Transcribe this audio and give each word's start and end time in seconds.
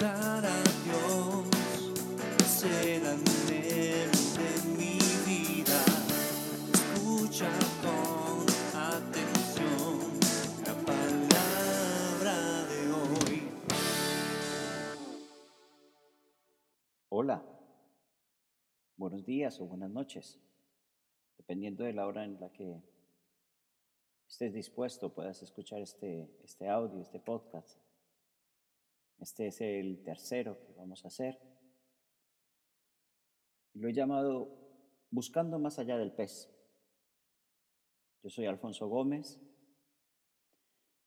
a 0.00 0.40
Dios 0.84 1.50
de 2.62 4.46
mi 4.76 4.98
vida. 5.26 5.80
Escucha 6.72 7.50
con 7.82 8.46
atención 8.78 9.98
la 10.64 10.74
palabra 10.86 12.36
de 12.66 12.92
hoy. 12.92 13.48
Hola, 17.08 17.44
buenos 18.96 19.24
días 19.26 19.60
o 19.60 19.66
buenas 19.66 19.90
noches, 19.90 20.38
dependiendo 21.38 21.82
de 21.82 21.92
la 21.92 22.06
hora 22.06 22.24
en 22.24 22.38
la 22.38 22.52
que 22.52 22.84
estés 24.28 24.54
dispuesto, 24.54 25.12
puedas 25.12 25.42
escuchar 25.42 25.80
este, 25.80 26.30
este 26.44 26.68
audio, 26.68 27.00
este 27.00 27.18
podcast. 27.18 27.87
Este 29.18 29.48
es 29.48 29.60
el 29.60 30.02
tercero 30.02 30.64
que 30.64 30.72
vamos 30.74 31.04
a 31.04 31.08
hacer. 31.08 31.38
Lo 33.74 33.88
he 33.88 33.92
llamado 33.92 34.56
Buscando 35.10 35.58
más 35.58 35.78
allá 35.78 35.96
del 35.96 36.12
pez. 36.12 36.50
Yo 38.22 38.28
soy 38.28 38.46
Alfonso 38.46 38.88
Gómez 38.88 39.40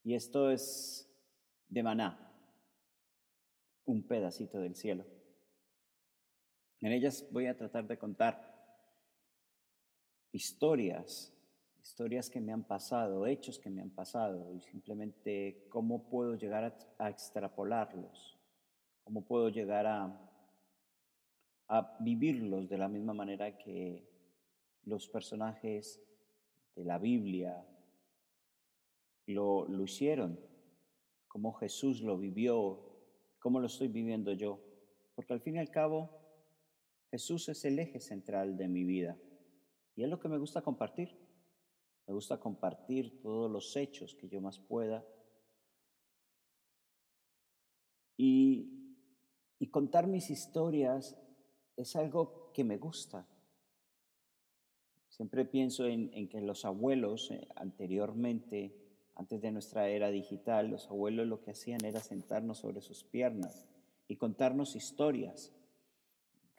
y 0.03 0.15
esto 0.15 0.49
es 0.49 1.07
de 1.67 1.83
maná, 1.83 2.33
un 3.85 4.07
pedacito 4.07 4.59
del 4.59 4.75
cielo. 4.75 5.05
En 6.79 6.91
ellas 6.91 7.27
voy 7.31 7.45
a 7.45 7.55
tratar 7.55 7.87
de 7.87 7.99
contar 7.99 8.51
historias 10.31 11.31
historias 11.81 12.29
que 12.29 12.39
me 12.39 12.53
han 12.53 12.63
pasado, 12.63 13.25
hechos 13.25 13.59
que 13.59 13.69
me 13.69 13.81
han 13.81 13.89
pasado, 13.89 14.53
y 14.53 14.61
simplemente 14.61 15.65
cómo 15.69 16.07
puedo 16.09 16.35
llegar 16.35 16.77
a, 16.97 17.09
extrapolarlos, 17.09 18.37
cómo 19.03 19.25
puedo 19.25 19.49
llegar 19.49 19.87
a, 19.87 20.29
a 21.67 21.97
vivirlos 21.99 22.69
de 22.69 22.77
la 22.77 22.87
misma 22.87 23.13
manera 23.13 23.57
que 23.57 24.07
los 24.83 25.07
personajes 25.07 26.01
de 26.75 26.83
la 26.85 26.97
Biblia 26.97 27.65
lo, 29.27 29.67
lo 29.67 29.83
hicieron, 29.83 30.39
cómo 31.27 31.53
Jesús 31.53 32.01
lo 32.01 32.17
vivió, 32.17 32.91
cómo 33.39 33.59
lo 33.59 33.67
estoy 33.67 33.87
viviendo 33.87 34.33
yo. 34.33 34.59
Porque 35.15 35.33
al 35.33 35.41
fin 35.41 35.55
y 35.55 35.59
al 35.59 35.71
cabo, 35.71 36.09
Jesús 37.09 37.49
es 37.49 37.65
el 37.65 37.79
eje 37.79 37.99
central 37.99 38.57
de 38.57 38.67
mi 38.67 38.83
vida 38.83 39.17
y 39.95 40.03
es 40.03 40.09
lo 40.09 40.19
que 40.19 40.29
me 40.29 40.37
gusta 40.37 40.61
compartir. 40.61 41.20
Me 42.11 42.15
gusta 42.15 42.41
compartir 42.41 43.21
todos 43.21 43.49
los 43.49 43.73
hechos 43.77 44.15
que 44.15 44.27
yo 44.27 44.41
más 44.41 44.59
pueda. 44.59 45.01
Y, 48.17 48.67
contar 49.71 50.07
mis 50.07 50.29
historias 50.29 51.17
es 51.77 51.95
algo 51.95 52.51
que 52.53 52.65
me 52.65 52.77
gusta. 52.77 53.25
Siempre 55.07 55.45
pienso 55.45 55.85
en, 55.85 56.27
que 56.27 56.41
los 56.41 56.65
abuelos 56.65 57.31
eh, 57.31 57.47
anteriormente, 57.55 58.75
antes 59.15 59.41
de 59.41 59.51
nuestra 59.53 59.87
era 59.87 60.11
digital, 60.11 60.69
los 60.69 60.87
abuelos 60.89 61.27
lo 61.27 61.39
que 61.39 61.51
hacían 61.51 61.85
era 61.85 62.01
sentarnos 62.01 62.57
sobre 62.57 62.81
sus 62.81 63.05
piernas 63.05 63.69
y 64.09 64.17
contarnos 64.17 64.75
historias. 64.75 65.53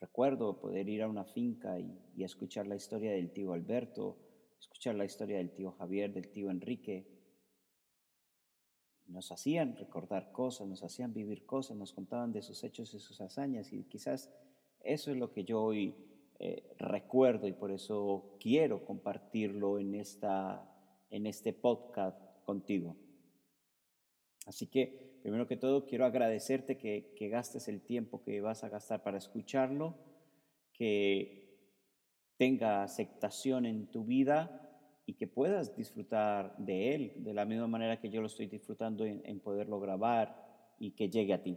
Recuerdo 0.00 0.58
poder 0.58 0.88
ir 0.88 1.02
a 1.02 1.08
una 1.08 1.26
finca 1.26 1.78
y 1.78 2.24
escuchar 2.24 2.66
la 2.66 2.76
historia 2.76 3.12
del 3.12 3.30
tío 3.34 3.52
Alberto, 3.52 4.31
escuchar 4.62 4.94
la 4.94 5.04
historia 5.04 5.38
del 5.38 5.50
tío 5.50 5.72
Javier, 5.72 6.12
del 6.12 6.28
tío 6.28 6.48
Enrique. 6.48 7.04
Nos 9.06 9.32
hacían 9.32 9.76
recordar 9.76 10.30
cosas, 10.30 10.68
nos 10.68 10.84
hacían 10.84 11.12
vivir 11.12 11.44
cosas, 11.44 11.76
nos 11.76 11.92
contaban 11.92 12.32
de 12.32 12.42
sus 12.42 12.62
hechos 12.62 12.94
y 12.94 13.00
sus 13.00 13.20
hazañas 13.20 13.72
y 13.72 13.82
quizás 13.84 14.30
eso 14.80 15.10
es 15.10 15.16
lo 15.16 15.32
que 15.32 15.44
yo 15.44 15.62
hoy 15.62 15.96
eh, 16.38 16.74
recuerdo 16.78 17.48
y 17.48 17.52
por 17.52 17.72
eso 17.72 18.36
quiero 18.40 18.84
compartirlo 18.84 19.80
en, 19.80 19.96
esta, 19.96 20.64
en 21.10 21.26
este 21.26 21.52
podcast 21.52 22.20
contigo. 22.44 22.96
Así 24.46 24.68
que, 24.68 25.18
primero 25.22 25.48
que 25.48 25.56
todo, 25.56 25.86
quiero 25.86 26.04
agradecerte 26.04 26.78
que, 26.78 27.12
que 27.16 27.28
gastes 27.28 27.66
el 27.66 27.82
tiempo 27.82 28.22
que 28.22 28.40
vas 28.40 28.62
a 28.62 28.68
gastar 28.68 29.02
para 29.02 29.18
escucharlo, 29.18 29.96
que 30.72 31.41
tenga 32.42 32.82
aceptación 32.82 33.66
en 33.66 33.86
tu 33.86 34.04
vida 34.04 34.68
y 35.06 35.14
que 35.14 35.28
puedas 35.28 35.76
disfrutar 35.76 36.56
de 36.58 36.92
él 36.92 37.12
de 37.18 37.34
la 37.34 37.44
misma 37.44 37.68
manera 37.68 38.00
que 38.00 38.10
yo 38.10 38.20
lo 38.20 38.26
estoy 38.26 38.48
disfrutando 38.48 39.04
en, 39.06 39.38
poderlo 39.38 39.78
grabar 39.78 40.74
y 40.80 40.90
que 40.90 41.08
llegue 41.08 41.34
a 41.34 41.42
ti. 41.44 41.56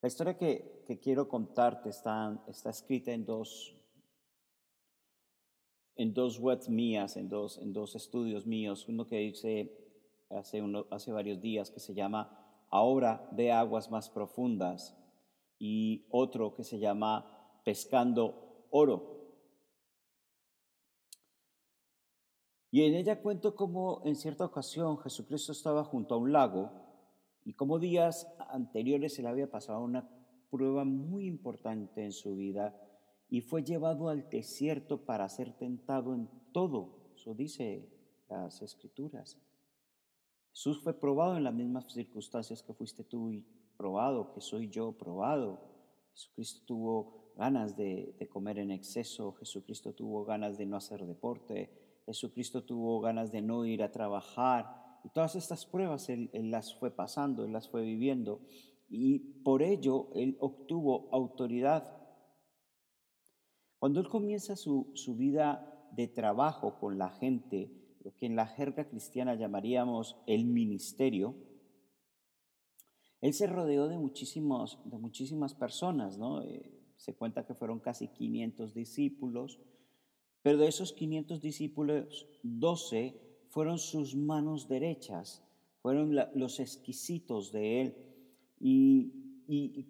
La 0.00 0.08
historia 0.08 0.38
que, 0.38 0.82
que 0.86 0.98
quiero 0.98 1.28
contarte 1.28 1.90
está, 1.90 2.42
está 2.48 2.70
escrita 2.70 3.12
en 3.12 3.26
dos, 3.26 3.76
en 5.96 6.14
dos 6.14 6.38
webs 6.38 6.70
mías, 6.70 7.18
en 7.18 7.28
dos, 7.28 7.58
en 7.58 7.70
dos 7.74 7.94
estudios 7.94 8.46
míos. 8.46 8.88
Uno 8.88 9.06
que 9.06 9.22
hice 9.22 9.76
hace, 10.30 10.62
uno, 10.62 10.86
hace 10.90 11.12
varios 11.12 11.38
días 11.42 11.70
que 11.70 11.80
se 11.80 11.92
llama 11.92 12.66
Ahora 12.70 13.28
de 13.30 13.52
aguas 13.52 13.90
más 13.90 14.08
profundas 14.08 14.96
y 15.58 16.06
otro 16.08 16.54
que 16.54 16.64
se 16.64 16.78
llama 16.78 17.30
Pescando 17.62 18.43
oro. 18.76 19.14
Y 22.72 22.82
en 22.82 22.94
ella 22.94 23.22
cuento 23.22 23.54
cómo 23.54 24.02
en 24.04 24.16
cierta 24.16 24.44
ocasión 24.44 24.98
Jesucristo 24.98 25.52
estaba 25.52 25.84
junto 25.84 26.14
a 26.14 26.18
un 26.18 26.32
lago 26.32 26.72
y 27.44 27.52
como 27.52 27.78
días 27.78 28.26
anteriores 28.48 29.14
se 29.14 29.22
le 29.22 29.28
había 29.28 29.48
pasado 29.48 29.80
una 29.80 30.08
prueba 30.50 30.84
muy 30.84 31.26
importante 31.26 32.04
en 32.04 32.10
su 32.10 32.34
vida 32.34 32.76
y 33.30 33.42
fue 33.42 33.62
llevado 33.62 34.08
al 34.08 34.28
desierto 34.28 35.04
para 35.04 35.28
ser 35.28 35.52
tentado 35.52 36.12
en 36.12 36.28
todo. 36.52 37.12
Eso 37.14 37.32
dice 37.32 37.88
las 38.28 38.60
escrituras. 38.60 39.38
Jesús 40.50 40.82
fue 40.82 40.98
probado 40.98 41.36
en 41.36 41.44
las 41.44 41.54
mismas 41.54 41.92
circunstancias 41.92 42.60
que 42.60 42.74
fuiste 42.74 43.04
tú 43.04 43.30
y 43.30 43.46
probado, 43.76 44.32
que 44.32 44.40
soy 44.40 44.68
yo 44.68 44.90
probado. 44.98 45.60
Jesucristo 46.12 46.64
tuvo 46.66 47.23
ganas 47.36 47.76
de, 47.76 48.14
comer 48.30 48.58
en 48.58 48.70
exceso, 48.70 49.32
Jesucristo 49.34 49.92
tuvo 49.92 50.24
ganas 50.24 50.58
de 50.58 50.66
no 50.66 50.76
hacer 50.76 51.04
deporte, 51.06 51.70
Jesucristo 52.06 52.64
tuvo 52.64 53.00
ganas 53.00 53.32
de 53.32 53.42
no 53.42 53.64
ir 53.64 53.82
a 53.82 53.92
trabajar. 53.92 54.82
Y 55.04 55.08
todas 55.10 55.36
estas 55.36 55.66
pruebas 55.66 56.08
él, 56.08 56.30
las 56.32 56.74
fue 56.74 56.90
pasando, 56.90 57.44
él 57.44 57.52
las 57.52 57.68
fue 57.68 57.82
viviendo. 57.82 58.40
Y 58.88 59.18
por 59.42 59.62
ello 59.62 60.08
él 60.14 60.36
obtuvo 60.40 61.08
autoridad. 61.12 61.96
Cuando 63.78 64.00
él 64.00 64.08
comienza 64.08 64.56
su, 64.56 64.90
su 64.94 65.16
vida 65.16 65.88
de 65.92 66.08
trabajo 66.08 66.78
con 66.78 66.98
la 66.98 67.10
gente, 67.10 67.70
lo 68.02 68.14
que 68.14 68.26
en 68.26 68.36
la 68.36 68.46
jerga 68.46 68.88
cristiana 68.88 69.34
llamaríamos 69.34 70.16
el 70.26 70.44
ministerio, 70.44 71.34
él 73.24 73.32
se 73.32 73.46
rodeó 73.46 73.88
de, 73.88 73.96
muchísimos, 73.96 74.78
de 74.84 74.98
muchísimas 74.98 75.54
personas, 75.54 76.18
¿no? 76.18 76.42
Eh, 76.42 76.73
se 76.96 77.14
cuenta 77.14 77.44
que 77.44 77.54
fueron 77.54 77.80
casi 77.80 78.08
500 78.08 78.74
discípulos, 78.74 79.60
pero 80.42 80.58
de 80.58 80.68
esos 80.68 80.92
500 80.92 81.40
discípulos, 81.40 82.26
12 82.42 83.20
fueron 83.48 83.78
sus 83.78 84.14
manos 84.14 84.68
derechas, 84.68 85.42
fueron 85.80 86.16
los 86.34 86.60
exquisitos 86.60 87.52
de 87.52 87.80
él, 87.80 87.96
y, 88.58 89.20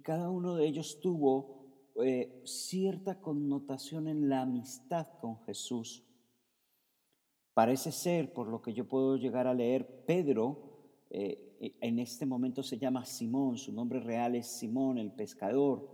cada 0.03 0.31
uno 0.31 0.57
de 0.57 0.67
ellos 0.67 1.01
tuvo 1.01 1.93
eh, 2.03 2.43
cierta 2.45 3.21
connotación 3.21 4.09
en 4.09 4.29
la 4.29 4.43
amistad 4.43 5.07
con 5.21 5.39
Jesús. 5.45 6.05
Parece 7.55 7.93
ser, 7.93 8.33
por 8.33 8.49
lo 8.49 8.61
que 8.61 8.75
yo 8.75 8.89
puedo 8.89 9.17
llegar 9.17 9.47
a 9.47 9.55
leer, 9.55 10.05
Pedro 10.05 10.75
eh, 11.11 11.77
en 11.81 12.01
este 12.01 12.27
momento 12.27 12.63
se 12.63 12.79
llama 12.79 13.05
Simón, 13.05 13.57
su 13.57 13.73
nombre 13.73 14.01
real 14.01 14.35
es 14.35 14.49
Simón 14.49 14.99
el 14.99 15.13
pescador. 15.13 15.89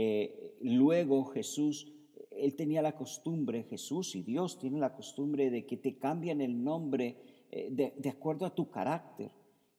Eh, 0.00 0.56
luego 0.60 1.24
Jesús, 1.24 1.92
él 2.30 2.54
tenía 2.54 2.82
la 2.82 2.94
costumbre, 2.94 3.64
Jesús 3.64 4.14
y 4.14 4.22
Dios 4.22 4.56
tienen 4.60 4.78
la 4.78 4.94
costumbre 4.94 5.50
de 5.50 5.66
que 5.66 5.76
te 5.76 5.98
cambian 5.98 6.40
el 6.40 6.62
nombre 6.62 7.16
eh, 7.50 7.68
de, 7.96 8.08
acuerdo 8.08 8.46
a 8.46 8.54
tu 8.54 8.70
carácter. 8.70 9.32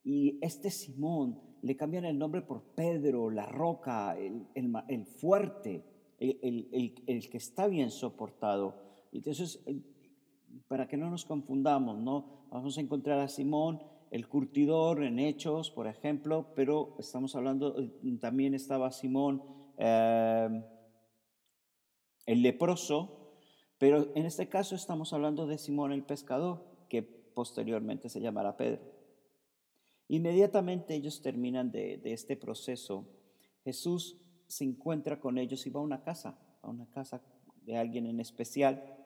Y 0.04 0.38
este 0.42 0.71
Simón 0.71 1.39
le 1.62 1.77
cambian 1.77 2.04
el 2.04 2.19
nombre 2.19 2.42
por 2.42 2.63
Pedro, 2.75 3.30
la 3.30 3.45
roca, 3.45 4.18
el, 4.18 5.06
fuerte, 5.06 5.86
el, 6.19 7.30
que 7.31 7.38
está 7.38 7.68
bien 7.68 7.89
soportado. 7.89 8.75
Entonces, 9.13 9.63
eh, 9.68 9.80
para 10.68 10.89
que 10.89 10.98
no 10.98 11.10
nos 11.10 11.24
confundamos, 11.24 11.98
¿no? 11.98 12.45
Vamos 12.51 12.77
a 12.77 12.81
encontrar 12.81 13.19
a 13.19 13.30
Simón, 13.30 13.81
el 14.12 14.27
curtidor 14.27 15.01
en 15.01 15.18
Hechos, 15.18 15.71
por 15.71 15.88
ejemplo, 15.88 16.48
pero 16.57 16.98
estamos 17.00 17.38
hablando, 17.38 17.74
también 18.19 18.54
estaba 18.54 18.92
Simón, 18.92 19.59
Em, 19.81 20.62
el 22.26 22.42
leproso, 22.42 23.38
pero 23.78 24.14
en 24.14 24.26
este 24.26 24.50
caso 24.50 24.76
estamos 24.76 25.14
hablando 25.14 25.48
de 25.48 25.58
Simón 25.58 25.94
el 25.94 26.04
pescador, 26.04 26.66
que 26.90 27.02
posteriormente 27.02 28.10
se 28.10 28.20
llamará 28.20 28.58
Pedro. 28.58 28.81
Inmediatamente 30.10 30.96
ellos 30.96 31.22
terminan 31.22 31.72
de, 31.72 31.98
de 31.98 32.12
este 32.12 32.36
proceso. 32.36 33.08
Jesús 33.64 34.18
se 34.48 34.66
encuentra 34.66 35.22
con 35.22 35.38
ellos 35.38 35.66
y 35.66 35.70
va 35.70 35.80
a 35.80 35.84
una 35.84 36.04
casa, 36.04 36.38
a 36.62 36.70
una 36.70 36.90
casa 36.92 37.24
de 37.62 37.78
alguien 37.78 38.06
en 38.06 38.20
especial, 38.20 38.98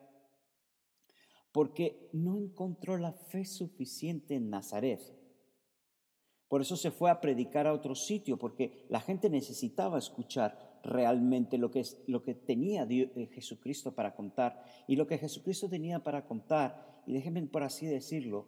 porque 1.52 2.10
no 2.12 2.36
encontró 2.36 2.98
la 2.98 3.12
fe 3.12 3.44
suficiente 3.44 4.34
en 4.34 4.50
Nazaret. 4.50 5.00
Por 6.48 6.60
eso 6.60 6.76
se 6.76 6.90
fue 6.90 7.10
a 7.10 7.20
predicar 7.20 7.66
a 7.66 7.72
otro 7.72 7.94
sitio, 7.94 8.38
porque 8.38 8.86
la 8.88 9.00
gente 9.00 9.30
necesitaba 9.30 9.98
escuchar 9.98 10.78
realmente 10.82 11.58
lo 11.58 11.70
que, 11.70 11.82
lo 12.06 12.22
que 12.22 12.34
tenía 12.34 12.86
eh, 12.88 13.28
Jesucristo 13.32 13.94
para 13.94 14.14
contar. 14.14 14.62
Y 14.86 14.96
lo 14.96 15.06
que 15.06 15.18
Jesucristo 15.18 15.68
tenía 15.68 16.02
para 16.02 16.26
contar, 16.26 17.02
y 17.06 17.12
déjenme 17.12 17.42
por 17.46 17.62
así 17.62 17.86
decirlo, 17.86 18.46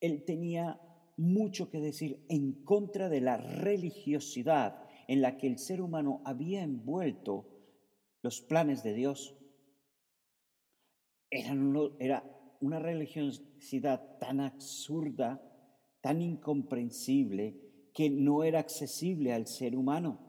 él 0.00 0.24
tenía 0.24 0.80
mucho 1.16 1.70
que 1.70 1.80
decir 1.80 2.24
en 2.28 2.64
contra 2.64 3.08
de 3.08 3.20
la 3.20 3.36
religiosidad 3.38 4.82
en 5.08 5.22
la 5.22 5.36
que 5.36 5.46
el 5.46 5.58
ser 5.58 5.80
humano 5.80 6.20
había 6.24 6.62
envuelto 6.62 7.48
los 8.22 8.40
planes 8.40 8.82
de 8.82 8.94
Dios. 8.94 9.36
Era 11.30 12.24
una 12.60 12.78
religiosidad 12.78 14.18
tan 14.18 14.40
absurda, 14.40 15.40
tan 16.06 16.22
incomprensible, 16.22 17.56
que 17.92 18.08
no 18.08 18.44
era 18.44 18.60
accesible 18.60 19.32
al 19.32 19.48
ser 19.48 19.74
humano. 19.74 20.20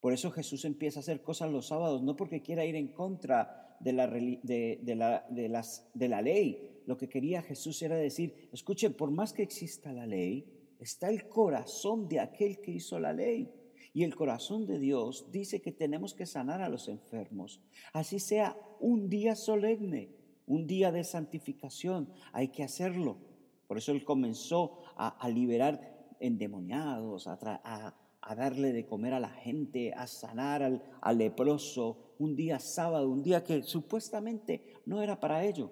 Por 0.00 0.14
eso 0.14 0.30
Jesús 0.30 0.64
empieza 0.64 1.00
a 1.00 1.02
hacer 1.02 1.20
cosas 1.20 1.52
los 1.52 1.66
sábados, 1.66 2.02
no 2.02 2.16
porque 2.16 2.40
quiera 2.40 2.64
ir 2.64 2.76
en 2.76 2.94
contra 2.94 3.76
de 3.78 3.92
la, 3.92 4.06
de, 4.06 4.94
la, 4.96 5.26
de, 5.28 5.50
las, 5.50 5.86
de 5.92 6.08
la 6.08 6.22
ley. 6.22 6.80
Lo 6.86 6.96
que 6.96 7.10
quería 7.10 7.42
Jesús 7.42 7.82
era 7.82 7.94
decir, 7.94 8.48
escuchen, 8.54 8.94
por 8.94 9.10
más 9.10 9.34
que 9.34 9.42
exista 9.42 9.92
la 9.92 10.06
ley, 10.06 10.46
está 10.80 11.10
el 11.10 11.28
corazón 11.28 12.08
de 12.08 12.20
aquel 12.20 12.62
que 12.62 12.70
hizo 12.70 12.98
la 12.98 13.12
ley. 13.12 13.52
Y 13.92 14.02
el 14.02 14.16
corazón 14.16 14.64
de 14.64 14.78
Dios 14.78 15.30
dice 15.30 15.60
que 15.60 15.72
tenemos 15.72 16.14
que 16.14 16.24
sanar 16.24 16.62
a 16.62 16.70
los 16.70 16.88
enfermos. 16.88 17.60
Así 17.92 18.18
sea 18.18 18.56
un 18.80 19.10
día 19.10 19.36
solemne, 19.36 20.08
un 20.46 20.66
día 20.66 20.90
de 20.90 21.04
santificación, 21.04 22.08
hay 22.32 22.48
que 22.48 22.62
hacerlo. 22.62 23.35
Por 23.66 23.78
eso 23.78 23.92
Él 23.92 24.04
comenzó 24.04 24.78
a, 24.96 25.28
liberar 25.28 26.14
endemoniados, 26.20 27.26
a, 27.26 27.94
darle 28.36 28.72
de 28.72 28.86
comer 28.86 29.14
a 29.14 29.20
la 29.20 29.30
gente, 29.30 29.92
a 29.94 30.06
sanar 30.06 30.62
al, 30.62 31.18
leproso, 31.18 32.14
un 32.18 32.34
día 32.34 32.58
sábado, 32.58 33.10
un 33.10 33.22
día 33.22 33.44
que 33.44 33.62
supuestamente 33.62 34.74
no 34.86 35.02
era 35.02 35.20
para 35.20 35.44
ello. 35.44 35.70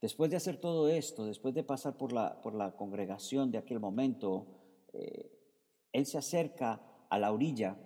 Después 0.00 0.30
de 0.30 0.36
hacer 0.36 0.58
todo 0.58 0.88
esto, 0.88 1.24
después 1.26 1.54
de 1.54 1.64
pasar 1.64 1.96
por 1.96 2.12
la, 2.12 2.40
por 2.40 2.54
la 2.54 2.76
congregación 2.76 3.50
de 3.50 3.58
aquel 3.58 3.80
momento, 3.80 4.46
eh, 4.92 5.30
él 5.92 6.06
se 6.06 6.18
acerca 6.18 6.80
a 7.10 7.18
la 7.18 7.32
orilla 7.32 7.76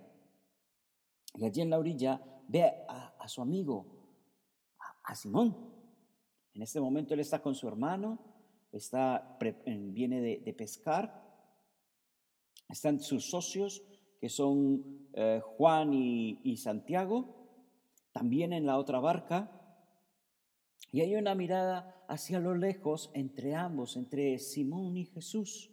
y 1.35 1.45
allí 1.45 1.61
en 1.61 1.69
la 1.69 1.79
orilla 1.79 2.21
ve 2.47 2.63
a, 2.87 3.27
su 3.27 3.41
amigo, 3.41 3.85
a, 5.03 5.15
Simón. 5.15 5.72
En 6.53 6.61
este 6.61 6.79
momento 6.79 7.13
él 7.13 7.19
está 7.19 7.41
con 7.41 7.55
su 7.55 7.67
hermano, 7.67 8.19
está, 8.71 9.37
viene 9.65 10.21
de, 10.21 10.53
pescar, 10.53 11.23
están 12.69 12.99
sus 12.99 13.29
socios 13.29 13.83
que 14.19 14.29
son 14.29 15.09
eh, 15.13 15.41
Juan 15.43 15.93
y, 15.93 16.57
Santiago, 16.57 17.49
también 18.11 18.53
en 18.53 18.65
la 18.65 18.77
otra 18.77 18.99
barca. 18.99 19.51
Y 20.91 21.01
hay 21.01 21.15
una 21.15 21.33
mirada 21.33 22.05
hacia 22.07 22.39
lo 22.39 22.55
lejos 22.55 23.09
entre 23.13 23.55
ambos, 23.55 23.97
entre 23.97 24.37
Simón 24.37 24.95
y 24.95 25.05
Jesús. 25.05 25.71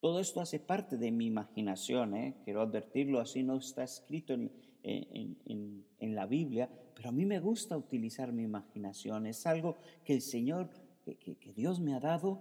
Todo 0.00 0.20
esto 0.20 0.40
hace 0.40 0.60
parte 0.60 0.96
de 0.96 1.10
mi 1.10 1.26
imaginación, 1.26 2.16
¿eh? 2.16 2.40
quiero 2.44 2.62
advertirlo, 2.62 3.20
así 3.20 3.42
no 3.42 3.58
está 3.58 3.82
escrito 3.82 4.32
en, 4.32 4.50
en, 4.82 6.14
la 6.14 6.26
Biblia, 6.26 6.68
pero 6.94 7.08
a 7.08 7.12
mí 7.12 7.24
me 7.24 7.40
gusta 7.40 7.76
utilizar 7.76 8.32
mi 8.32 8.42
imaginación, 8.42 9.26
es 9.26 9.46
algo 9.46 9.76
que 10.04 10.12
el 10.12 10.20
Señor, 10.20 10.68
que, 11.04 11.52
Dios 11.54 11.80
me 11.80 11.94
ha 11.94 12.00
dado 12.00 12.40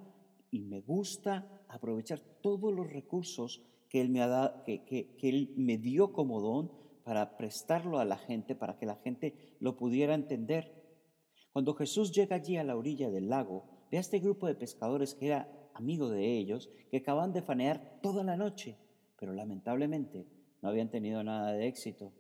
y 0.51 0.59
me 0.61 0.81
gusta 0.81 1.47
aprovechar 1.67 2.19
todos 2.41 2.73
los 2.73 2.91
recursos 2.91 3.61
que 3.89 4.01
Él 4.01 4.09
me, 4.09 4.21
ha 4.21 4.27
dado, 4.27 4.63
que 4.65 5.15
Él 5.21 5.53
me 5.55 5.77
dio 5.77 6.11
como 6.13 6.41
don 6.41 6.71
para 7.03 7.37
prestarlo 7.37 7.99
a 7.99 8.05
la 8.05 8.17
gente, 8.17 8.55
para 8.55 8.77
que 8.77 8.85
la 8.85 8.95
gente 8.95 9.55
lo 9.59 9.75
pudiera 9.77 10.13
entender. 10.13 10.79
Cuando 11.51 11.73
Jesús 11.73 12.11
llega 12.11 12.35
allí 12.35 12.57
a 12.57 12.63
la 12.63 12.77
orilla 12.77 13.09
del 13.09 13.29
lago, 13.29 13.65
ve 13.91 13.97
a 13.97 14.01
este 14.01 14.19
grupo 14.19 14.47
de 14.47 14.55
pescadores 14.55 15.15
que 15.15 15.27
era 15.27 15.49
amigo 15.73 16.09
de 16.09 16.37
ellos, 16.37 16.69
que 16.91 16.97
acaban 16.97 17.33
de 17.33 17.41
fanear 17.41 17.99
toda 18.01 18.23
la 18.23 18.37
noche, 18.37 18.77
pero 19.17 19.33
lamentablemente 19.33 20.27
no 20.61 20.69
habían 20.69 20.89
tenido 20.89 21.23
nada 21.23 21.53
de 21.53 21.67
éxito. 21.67 22.13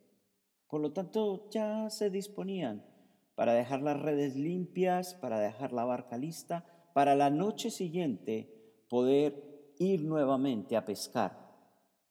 Por 0.69 0.81
lo 0.81 0.93
tanto, 0.93 1.49
ya 1.49 1.89
se 1.89 2.11
disponían 2.11 2.85
para 3.33 3.53
dejar 3.53 3.81
las 3.81 3.99
redes 3.99 4.35
limpias, 4.35 5.15
para 5.15 5.39
dejar 5.39 5.73
la 5.73 5.83
barca 5.83 6.17
lista, 6.17 6.65
para 6.93 7.15
la 7.15 7.31
noche 7.31 7.71
siguiente 7.71 8.83
poder 8.87 9.73
ir 9.79 10.03
nuevamente 10.03 10.77
a 10.77 10.85
pescar. 10.85 11.49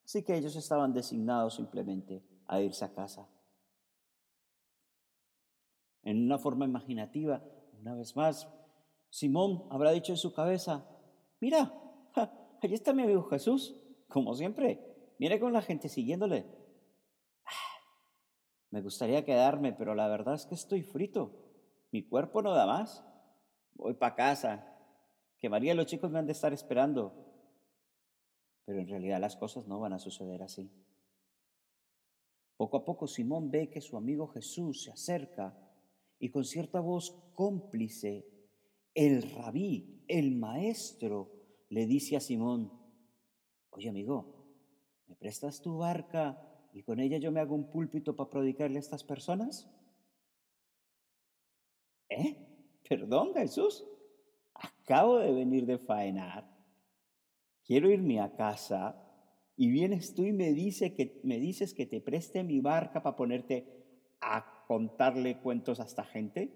Así 0.05 0.25
que 0.25 0.37
ellos 0.37 0.57
estaban 0.57 0.93
designados 0.93 1.55
simplemente 1.55 2.25
a 2.47 2.61
irse 2.61 2.85
a 2.85 2.93
casa. 2.93 3.29
En 6.03 6.25
una 6.25 6.39
forma 6.39 6.65
imaginativa, 6.65 7.45
una 7.79 7.95
vez 7.95 8.17
más, 8.17 8.49
Simón 9.11 9.69
habrá 9.71 9.93
dicho 9.93 10.13
en 10.13 10.19
su 10.19 10.33
cabeza, 10.33 10.85
mira, 11.41 11.73
allí 12.61 12.75
está 12.75 12.93
mi 12.93 13.03
amigo 13.03 13.25
Jesús, 13.25 13.79
como 14.09 14.35
siempre. 14.35 15.15
Mire 15.19 15.39
con 15.39 15.53
la 15.53 15.63
gente 15.63 15.89
siguiéndole. 15.89 16.58
Me 18.70 18.82
gustaría 18.82 19.25
quedarme, 19.25 19.73
pero 19.73 19.94
la 19.94 20.09
verdad 20.09 20.35
es 20.35 20.47
que 20.47 20.55
estoy 20.55 20.82
frito. 20.82 21.32
Mi 21.91 22.03
cuerpo 22.03 22.43
no 22.43 22.53
da 22.53 22.67
más. 22.67 23.05
Voy 23.75 23.94
para 23.94 24.15
casa, 24.15 24.76
que 25.38 25.49
María 25.49 25.73
y 25.73 25.76
los 25.76 25.87
chicos 25.87 26.11
me 26.11 26.19
han 26.19 26.26
de 26.26 26.32
estar 26.32 26.53
esperando. 26.53 27.12
Pero 28.65 28.81
en 28.81 28.88
realidad 28.88 29.20
las 29.20 29.37
cosas 29.37 29.67
no 29.67 29.81
van 29.81 29.94
a 29.94 29.99
suceder 29.99 30.43
así. 30.43 30.70
Poco 32.56 32.76
a 32.76 32.85
poco 32.85 33.06
Simón 33.06 33.50
ve 33.50 33.70
que 33.70 33.81
su 33.81 33.97
amigo 33.97 34.26
Jesús 34.26 34.82
se 34.82 34.91
acerca 34.91 35.56
y 36.19 36.31
con 36.31 36.44
cierta 36.44 36.81
voz 36.81 37.12
cómplice 37.32 38.26
el 38.94 39.31
rabí, 39.31 40.05
el 40.09 40.35
maestro, 40.35 41.31
le 41.69 41.87
dice 41.87 42.17
a 42.17 42.21
Simón, 42.21 42.73
oye 43.71 43.88
amigo, 43.88 44.45
¿me 45.07 45.14
prestas 45.14 45.61
tu 45.62 45.78
barca 45.78 46.48
y 46.73 46.83
con 46.83 47.01
ella 47.01 47.19
yo 47.19 47.33
me 47.33 47.41
hago 47.41 47.55
un 47.55 47.71
púlpito 47.71 48.15
para 48.15 48.31
predicarle 48.31 48.77
a 48.77 48.81
estas 48.81 49.05
personas? 49.05 49.71
¿Eh? 52.09 52.37
Perdón, 52.89 53.35
Jesús. 53.35 53.85
Acabo 54.55 55.19
de 55.19 55.33
venir 55.33 55.67
de 55.67 55.79
faenar. 55.79 56.49
Quiero 57.65 57.91
irme 57.91 58.21
a 58.21 58.35
casa 58.35 59.05
y 59.57 59.71
vienes 59.71 60.15
tú 60.15 60.25
y 60.25 60.33
me, 60.33 60.53
dice 60.53 60.95
que, 60.95 61.21
me 61.25 61.39
dices 61.39 61.75
que 61.75 61.87
te 61.87 62.01
preste 62.01 62.43
mi 62.43 62.61
barca 62.61 63.03
para 63.03 63.17
ponerte 63.17 63.67
a 64.21 64.65
contarle 64.67 65.39
cuentos 65.41 65.81
a 65.81 65.85
esta 65.85 66.05
gente. 66.05 66.53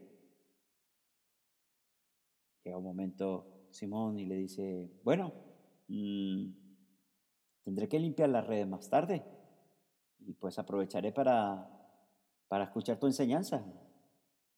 Llega 2.65 2.79
un 2.79 2.85
momento 2.85 3.67
Simón 3.71 4.19
y 4.19 4.27
le 4.27 4.37
dice, 4.37 4.91
bueno, 5.03 5.33
mm, 5.89 6.47
tendré 7.65 7.89
que 7.89 7.99
limpiar 7.99 8.29
las 8.29 8.47
redes 8.47 8.67
más 8.67 8.89
tarde 8.89 9.23
y 10.27 10.35
pues 10.35 10.59
aprovecharé 10.59 11.13
para, 11.13 11.69
para 12.49 12.65
escuchar 12.65 12.99
tu 12.99 13.07
enseñanza. 13.07 13.65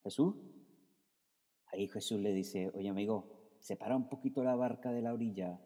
Jesús. 0.02 0.34
Ahí 1.66 1.88
Jesús 1.88 2.20
le 2.20 2.32
dice, 2.32 2.70
oye 2.74 2.88
amigo, 2.88 3.56
separa 3.58 3.96
un 3.96 4.08
poquito 4.08 4.44
la 4.44 4.54
barca 4.54 4.92
de 4.92 5.02
la 5.02 5.12
orilla 5.12 5.60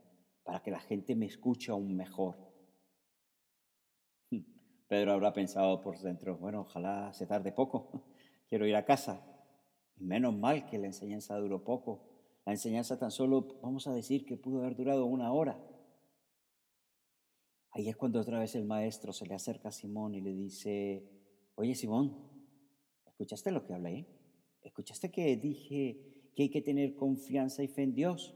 para 0.45 0.63
que 0.63 0.71
la 0.71 0.81
gente 0.81 1.15
me 1.15 1.27
escuche 1.27 1.71
aún 1.71 1.97
mejor. 1.97 2.37
Pedro 4.89 5.13
habrá 5.13 5.33
pensado 5.33 5.81
por 5.83 5.99
dentro, 5.99 6.39
bueno, 6.39 6.61
ojalá 6.63 7.13
se 7.13 7.27
tarde 7.27 7.53
poco, 7.53 8.05
quiero 8.49 8.67
ir 8.67 8.77
a 8.77 8.85
casa. 8.85 9.23
Menos 9.97 10.35
mal 10.35 10.65
que 10.65 10.79
la 10.79 10.87
enseñanza 10.87 11.37
duró 11.37 11.65
poco, 11.65 12.09
la 12.47 12.53
enseñanza 12.53 12.99
tan 12.99 13.11
solo, 13.11 13.59
vamos 13.61 13.89
a 13.89 13.93
decir, 13.93 14.25
que 14.25 14.37
pudo 14.37 14.61
haber 14.61 14.77
durado 14.77 15.05
una 15.05 15.33
hora. 15.33 15.59
Ahí 17.79 17.89
es 17.89 17.97
cuando 17.97 18.19
otra 18.21 18.41
vez 18.41 18.57
el 18.57 18.65
maestro 18.65 19.13
se 19.13 19.25
le 19.25 19.37
acerca 19.37 19.69
a 19.69 19.73
Simón 19.73 20.13
y 20.13 20.21
le 20.21 20.35
dice, 20.35 21.09
oye 21.55 21.77
Simón, 21.77 22.13
¿escuchaste 23.07 23.53
lo 23.53 23.65
que 23.65 23.73
hablé? 23.73 24.05
¿Escuchaste 24.63 25.13
que 25.13 25.37
dije 25.37 26.33
que 26.35 26.43
hay 26.43 26.49
que 26.49 26.61
tener 26.61 26.97
confianza 26.97 27.63
y 27.63 27.69
fe 27.69 27.85
en 27.85 27.95
Dios? 27.95 28.35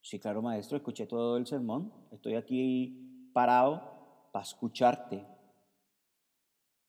Sí, 0.00 0.20
claro, 0.20 0.40
maestro, 0.40 0.76
escuché 0.76 1.06
todo 1.06 1.36
el 1.36 1.48
sermón. 1.48 1.92
Estoy 2.12 2.36
aquí 2.36 3.30
parado 3.34 4.30
para 4.32 4.44
escucharte. 4.44 5.26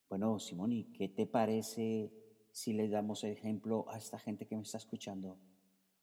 Bueno, 0.08 0.38
Simón, 0.38 0.70
¿y 0.70 0.84
qué 0.92 1.08
te 1.08 1.26
parece 1.26 2.12
si 2.52 2.74
le 2.74 2.88
damos 2.88 3.24
ejemplo 3.24 3.86
a 3.90 3.98
esta 3.98 4.20
gente 4.20 4.46
que 4.46 4.54
me 4.54 4.62
está 4.62 4.78
escuchando? 4.78 5.36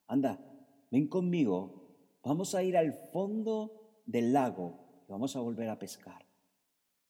anda, 0.08 0.44
ven 0.92 1.08
conmigo 1.08 2.20
vamos 2.22 2.54
a 2.54 2.64
ir 2.64 2.76
al 2.76 2.92
fondo 3.14 4.02
del 4.06 4.34
lago 4.34 4.89
vamos 5.10 5.36
a 5.36 5.42
volver 5.42 5.70
a 5.70 5.80
pescar. 5.80 6.26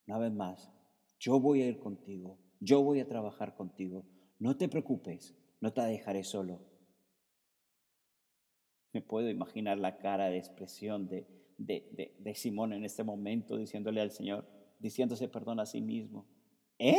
Una 0.07 0.17
vez 0.17 0.31
más, 0.31 0.71
yo 1.19 1.39
voy 1.39 1.61
a 1.61 1.67
ir 1.67 1.79
contigo, 1.79 2.39
yo 2.59 2.81
voy 2.81 2.99
a 2.99 3.07
trabajar 3.07 3.55
contigo. 3.55 4.05
No 4.39 4.57
te 4.57 4.69
preocupes, 4.69 5.35
no 5.59 5.71
te 5.73 5.81
dejaré 5.81 6.23
solo. 6.23 6.61
Me 8.93 9.01
puedo 9.01 9.29
imaginar 9.29 9.77
la 9.77 9.97
cara 9.97 10.29
de 10.29 10.37
expresión 10.37 11.07
de, 11.07 11.27
de, 11.57 12.15
de, 12.17 12.35
Simón 12.35 12.73
en 12.73 12.85
este 12.85 13.03
momento 13.03 13.57
diciéndole 13.57 14.01
al 14.01 14.11
Señor, 14.11 14.47
diciéndose 14.79 15.27
perdón 15.27 15.59
a 15.59 15.65
sí 15.65 15.81
mismo. 15.81 16.25
¿Eh? 16.79 16.95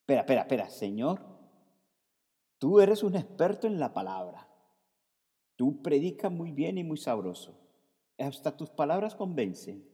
Espera, 0.00 0.20
espera, 0.20 0.40
espera, 0.42 0.70
Señor, 0.70 1.20
tú 2.58 2.80
eres 2.80 3.02
un 3.02 3.16
experto 3.16 3.66
en 3.66 3.78
la 3.78 3.92
palabra. 3.92 4.48
Tú 5.56 5.82
predicas 5.82 6.32
muy 6.32 6.52
bien 6.52 6.78
y 6.78 6.84
muy 6.84 6.96
sabroso. 6.96 7.69
Hasta 8.20 8.56
tus 8.56 8.70
palabras 8.70 9.14
convencen. 9.14 9.84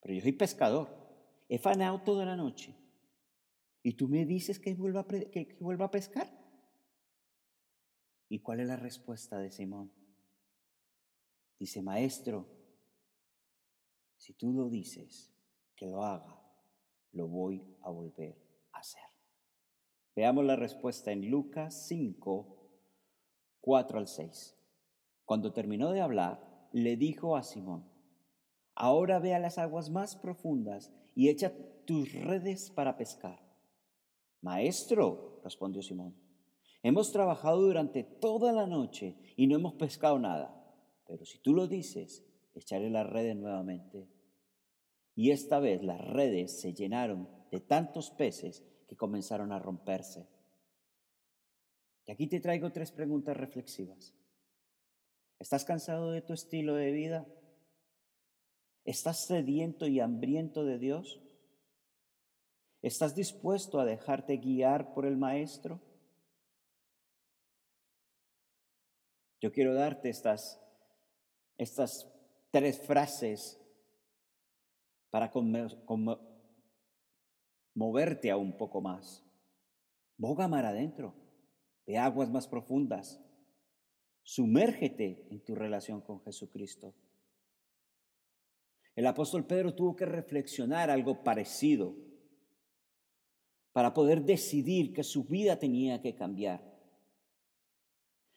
Pero 0.00 0.14
yo 0.14 0.20
soy 0.20 0.32
pescador. 0.32 0.88
He 1.48 1.58
fanado 1.58 2.00
toda 2.02 2.24
la 2.24 2.36
noche. 2.36 2.74
¿Y 3.82 3.94
tú 3.94 4.08
me 4.08 4.24
dices 4.24 4.58
que 4.58 4.74
vuelva 4.74 5.00
a, 5.00 5.90
pescar? 5.90 6.30
¿Y 8.28 8.38
cuál 8.38 8.60
es 8.60 8.68
la 8.68 8.76
respuesta 8.76 9.38
de 9.38 9.50
Simón? 9.50 9.92
Dice, 11.58 11.82
maestro, 11.82 12.46
si 14.16 14.32
tú 14.32 14.52
lo 14.52 14.70
dices, 14.70 15.34
que 15.76 15.86
lo 15.86 16.02
haga, 16.02 16.40
lo 17.12 17.28
voy 17.28 17.76
a 17.82 17.90
volver 17.90 18.38
a 18.72 18.78
hacer. 18.78 19.02
Veamos 20.16 20.44
la 20.44 20.56
respuesta 20.56 21.12
en 21.12 21.30
Lucas 21.30 21.86
5, 21.88 22.70
4 23.60 23.98
al 23.98 24.08
6. 24.08 24.56
Cuando 25.24 25.52
terminó 25.52 25.90
de 25.92 26.00
hablar, 26.00 26.53
le 26.74 26.96
dijo 26.96 27.36
a 27.36 27.44
Simón, 27.44 27.84
ahora 28.74 29.20
ve 29.20 29.32
a 29.32 29.38
las 29.38 29.58
aguas 29.58 29.90
más 29.90 30.16
profundas 30.16 30.92
y 31.14 31.28
echa 31.28 31.52
tus 31.84 32.12
redes 32.12 32.72
para 32.72 32.96
pescar. 32.96 33.38
Maestro, 34.40 35.40
respondió 35.44 35.82
Simón, 35.82 36.16
hemos 36.82 37.12
trabajado 37.12 37.62
durante 37.62 38.02
toda 38.02 38.52
la 38.52 38.66
noche 38.66 39.16
y 39.36 39.46
no 39.46 39.54
hemos 39.54 39.74
pescado 39.74 40.18
nada, 40.18 40.52
pero 41.06 41.24
si 41.24 41.38
tú 41.38 41.54
lo 41.54 41.68
dices, 41.68 42.26
echaré 42.54 42.90
las 42.90 43.08
redes 43.08 43.36
nuevamente. 43.36 44.08
Y 45.14 45.30
esta 45.30 45.60
vez 45.60 45.80
las 45.84 46.00
redes 46.00 46.60
se 46.60 46.74
llenaron 46.74 47.28
de 47.52 47.60
tantos 47.60 48.10
peces 48.10 48.64
que 48.88 48.96
comenzaron 48.96 49.52
a 49.52 49.60
romperse. 49.60 50.26
Y 52.04 52.10
aquí 52.10 52.26
te 52.26 52.40
traigo 52.40 52.72
tres 52.72 52.90
preguntas 52.90 53.36
reflexivas. 53.36 54.12
¿Estás 55.38 55.64
cansado 55.64 56.10
de 56.10 56.22
tu 56.22 56.32
estilo 56.32 56.74
de 56.74 56.92
vida? 56.92 57.26
¿Estás 58.84 59.26
sediento 59.26 59.86
y 59.86 60.00
hambriento 60.00 60.64
de 60.64 60.78
Dios? 60.78 61.20
¿Estás 62.82 63.14
dispuesto 63.14 63.80
a 63.80 63.84
dejarte 63.84 64.36
guiar 64.36 64.92
por 64.92 65.06
el 65.06 65.16
Maestro? 65.16 65.80
Yo 69.40 69.52
quiero 69.52 69.74
darte 69.74 70.10
estas, 70.10 70.60
estas 71.56 72.10
tres 72.50 72.78
frases 72.80 73.60
para 75.10 75.32
moverte 77.74 78.30
a 78.30 78.36
un 78.36 78.56
poco 78.56 78.80
más. 78.80 79.24
Boga 80.18 80.46
mar 80.46 80.66
adentro, 80.66 81.14
de 81.86 81.98
aguas 81.98 82.30
más 82.30 82.46
profundas. 82.46 83.23
Sumérgete 84.24 85.28
en 85.30 85.44
tu 85.44 85.54
relación 85.54 86.00
con 86.00 86.20
Jesucristo. 86.22 86.94
El 88.96 89.06
apóstol 89.06 89.46
Pedro 89.46 89.74
tuvo 89.74 89.94
que 89.94 90.06
reflexionar 90.06 90.88
algo 90.90 91.22
parecido 91.22 91.94
para 93.72 93.92
poder 93.92 94.24
decidir 94.24 94.94
que 94.94 95.02
su 95.02 95.24
vida 95.24 95.58
tenía 95.58 96.00
que 96.00 96.14
cambiar. 96.14 96.74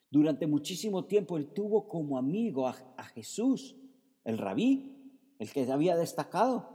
Durante 0.09 0.45
muchísimo 0.45 1.05
tiempo 1.05 1.37
él 1.37 1.53
tuvo 1.53 1.87
como 1.87 2.17
amigo 2.17 2.67
a, 2.67 3.03
Jesús, 3.13 3.77
el 4.25 4.37
rabí, 4.37 5.13
el 5.39 5.51
que 5.51 5.71
había 5.71 5.95
destacado, 5.95 6.69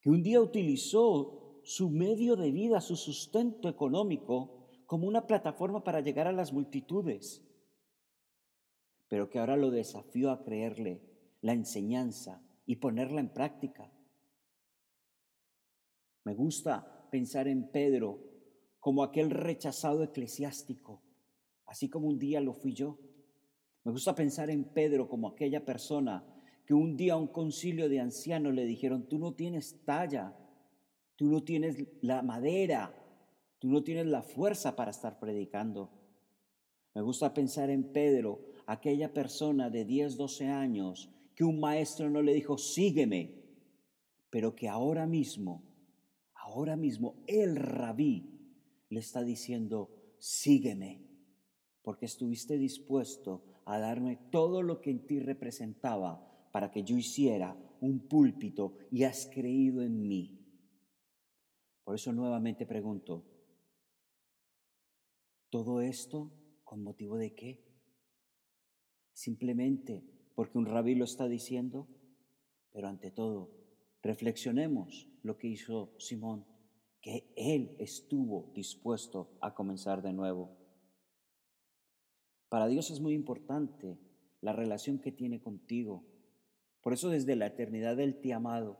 que 0.00 0.10
un 0.10 0.22
día 0.22 0.40
utilizó 0.40 1.60
su 1.64 1.90
medio 1.90 2.36
de 2.36 2.52
vida, 2.52 2.80
su 2.80 2.96
sustento 2.96 3.68
económico, 3.68 4.57
como 4.88 5.06
una 5.06 5.26
plataforma 5.26 5.84
para 5.84 6.00
llegar 6.00 6.26
a 6.28 6.32
las 6.32 6.50
multitudes, 6.50 7.44
pero 9.06 9.28
que 9.28 9.38
ahora 9.38 9.54
lo 9.54 9.70
desafió 9.70 10.30
a 10.30 10.42
creerle 10.42 11.02
la 11.42 11.52
enseñanza 11.52 12.42
y 12.64 12.76
ponerla 12.76 13.20
en 13.20 13.28
práctica. 13.28 13.92
Me 16.24 16.32
gusta 16.32 17.06
pensar 17.10 17.48
en 17.48 17.70
Pedro 17.70 18.18
como 18.80 19.02
aquel 19.02 19.28
rechazado 19.28 20.02
eclesiástico, 20.02 21.02
así 21.66 21.90
como 21.90 22.08
un 22.08 22.18
día 22.18 22.40
lo 22.40 22.54
fui 22.54 22.72
yo. 22.72 22.98
Me 23.84 23.92
gusta 23.92 24.14
pensar 24.14 24.48
en 24.48 24.64
Pedro 24.64 25.06
como 25.06 25.28
aquella 25.28 25.66
persona 25.66 26.24
que 26.64 26.72
un 26.72 26.96
día 26.96 27.12
a 27.12 27.18
un 27.18 27.28
concilio 27.28 27.90
de 27.90 28.00
ancianos 28.00 28.54
le 28.54 28.64
dijeron, 28.64 29.06
tú 29.06 29.18
no 29.18 29.34
tienes 29.34 29.84
talla, 29.84 30.34
tú 31.14 31.26
no 31.26 31.44
tienes 31.44 31.76
la 32.00 32.22
madera, 32.22 32.94
tú 33.58 33.68
no 33.68 33.82
tienes 33.82 34.06
la 34.06 34.22
fuerza 34.22 34.76
para 34.76 34.90
estar 34.90 35.18
predicando. 35.18 35.90
Me 36.94 37.02
gusta 37.02 37.34
pensar 37.34 37.70
en 37.70 37.92
Pedro, 37.92 38.40
aquella 38.66 39.12
persona 39.12 39.70
de 39.70 39.84
10, 39.84 40.16
12 40.16 40.46
años, 40.46 41.10
que 41.34 41.44
un 41.44 41.60
maestro 41.60 42.10
no 42.10 42.22
le 42.22 42.34
dijo, 42.34 42.58
sígueme, 42.58 43.34
pero 44.30 44.54
que 44.54 44.68
ahora 44.68 45.06
mismo, 45.06 45.62
ahora 46.34 46.76
mismo 46.76 47.22
el 47.26 47.56
rabí 47.56 48.38
le 48.90 49.00
está 49.00 49.22
diciendo, 49.22 49.90
sígueme, 50.18 51.06
porque 51.82 52.06
estuviste 52.06 52.58
dispuesto 52.58 53.44
a 53.64 53.78
darme 53.78 54.16
todo 54.30 54.62
lo 54.62 54.80
que 54.80 54.90
en 54.90 55.06
ti 55.06 55.20
representaba 55.20 56.48
para 56.52 56.70
que 56.70 56.82
yo 56.82 56.96
hiciera 56.96 57.56
un 57.80 58.08
púlpito 58.08 58.76
y 58.90 59.04
has 59.04 59.30
creído 59.32 59.82
en 59.82 60.08
mí. 60.08 60.38
Por 61.84 61.94
eso 61.94 62.12
nuevamente 62.12 62.66
pregunto, 62.66 63.24
¿todo 65.50 65.80
esto 65.80 66.32
con 66.64 66.82
motivo 66.82 67.16
de 67.16 67.34
qué? 67.34 67.64
Simplemente 69.12 70.04
porque 70.34 70.58
un 70.58 70.66
rabí 70.66 70.94
lo 70.94 71.04
está 71.04 71.26
diciendo, 71.26 71.88
pero 72.72 72.88
ante 72.88 73.10
todo, 73.10 73.50
reflexionemos 74.02 75.08
lo 75.22 75.36
que 75.36 75.48
hizo 75.48 75.94
Simón, 75.98 76.46
que 77.00 77.32
él 77.36 77.74
estuvo 77.78 78.52
dispuesto 78.54 79.36
a 79.40 79.54
comenzar 79.54 80.02
de 80.02 80.12
nuevo. 80.12 80.56
Para 82.48 82.66
Dios 82.66 82.90
es 82.90 83.00
muy 83.00 83.14
importante 83.14 83.98
la 84.40 84.52
relación 84.52 85.00
que 85.00 85.12
tiene 85.12 85.40
contigo. 85.40 86.04
Por 86.80 86.92
eso 86.92 87.10
desde 87.10 87.36
la 87.36 87.46
eternidad 87.46 87.98
Él 88.00 88.20
te 88.20 88.32
ha 88.32 88.36
amado. 88.36 88.78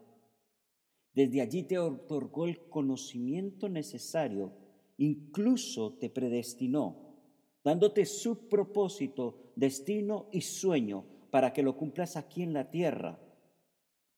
Desde 1.13 1.41
allí 1.41 1.65
te 1.65 1.79
otorgó 1.79 2.47
el 2.47 2.69
conocimiento 2.69 3.69
necesario, 3.69 4.53
incluso 4.99 5.95
te 5.95 6.11
predestinó, 6.11 7.17
dándote 7.65 8.05
su 8.07 8.49
propósito, 8.49 9.53
destino 9.57 10.29
y 10.31 10.43
sueño 10.43 11.05
para 11.31 11.53
que 11.53 11.63
lo 11.63 11.77
cumplas 11.77 12.17
aquí 12.17 12.43
en 12.43 12.53
la 12.53 12.71
tierra. 12.71 13.19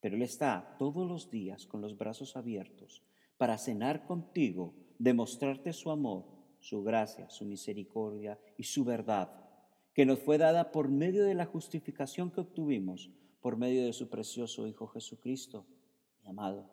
Pero 0.01 0.17
Él 0.17 0.23
está 0.23 0.77
todos 0.79 1.09
los 1.09 1.31
días 1.31 1.67
con 1.67 1.81
los 1.81 1.97
brazos 1.97 2.37
abiertos 2.37 3.03
para 3.37 3.57
cenar 3.57 4.05
contigo, 4.05 4.75
demostrarte 4.99 5.73
su 5.73 5.91
amor 5.91 6.41
su 6.61 6.83
gracia, 6.83 7.29
su 7.31 7.47
misericordia 7.47 8.39
y 8.57 8.65
su 8.65 8.85
verdad, 8.85 9.33
que 9.95 10.07
nos 10.07 10.21
fue 10.21 10.39
dada 10.39 10.71
por 10.71 10.89
medio 10.89 11.25
de 11.25 11.35
la 11.35 11.47
justificación 11.47 12.31
que 12.31 12.41
obtuvimos 12.41 13.11
por 13.41 13.57
medio 13.57 13.85
de 13.85 13.95
su 13.95 14.09
precioso 14.09 14.67
Hijo 14.67 14.87
Jesucristo, 14.87 15.67
mi 16.23 16.29
amado. 16.29 16.71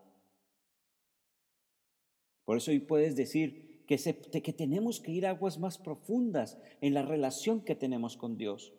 Por 2.43 2.57
eso 2.57 2.71
hoy 2.71 2.79
puedes 2.79 3.15
decir 3.15 3.66
que, 3.87 4.53
tenemos 4.53 4.99
que 4.99 5.11
ir 5.11 5.25
a 5.25 5.31
aguas 5.31 5.57
más 5.57 5.77
profundas 5.77 6.59
en 6.81 6.93
la 6.93 7.01
relación 7.01 7.61
que 7.61 7.75
tenemos 7.75 8.17
con 8.17 8.37
Dios. 8.37 8.73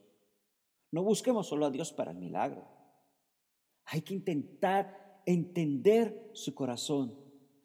No 0.92 1.02
busquemos 1.02 1.48
solo 1.48 1.66
a 1.66 1.70
Dios 1.70 1.92
para 1.92 2.12
el 2.12 2.18
milagro. 2.18 2.66
Hay 3.86 4.02
que 4.02 4.14
intentar 4.14 5.22
entender 5.26 6.30
su 6.34 6.54
corazón, 6.54 7.14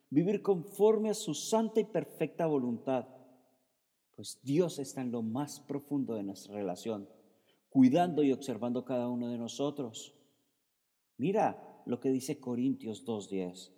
vivir 0.10 0.42
conforme 0.42 1.10
a 1.10 1.14
su 1.14 1.34
santa 1.34 1.80
y 1.80 1.86
perfecta 1.86 2.48
voluntad 2.48 3.06
pues 4.16 4.40
Dios 4.44 4.80
está 4.80 5.02
en 5.02 5.12
lo 5.12 5.22
más 5.22 5.60
profundo 5.60 6.16
de 6.16 6.24
nuestra 6.24 6.56
relación, 6.56 7.10
cuidando 7.70 8.24
y 8.24 8.32
observando 8.32 8.86
cada 8.86 9.08
uno 9.08 9.30
de 9.30 9.38
nosotros. 9.38 10.14
Mira 11.18 11.82
lo 11.86 12.00
que 12.00 12.10
dice 12.10 12.40
Corintios 12.40 13.06
2.10. 13.06 13.72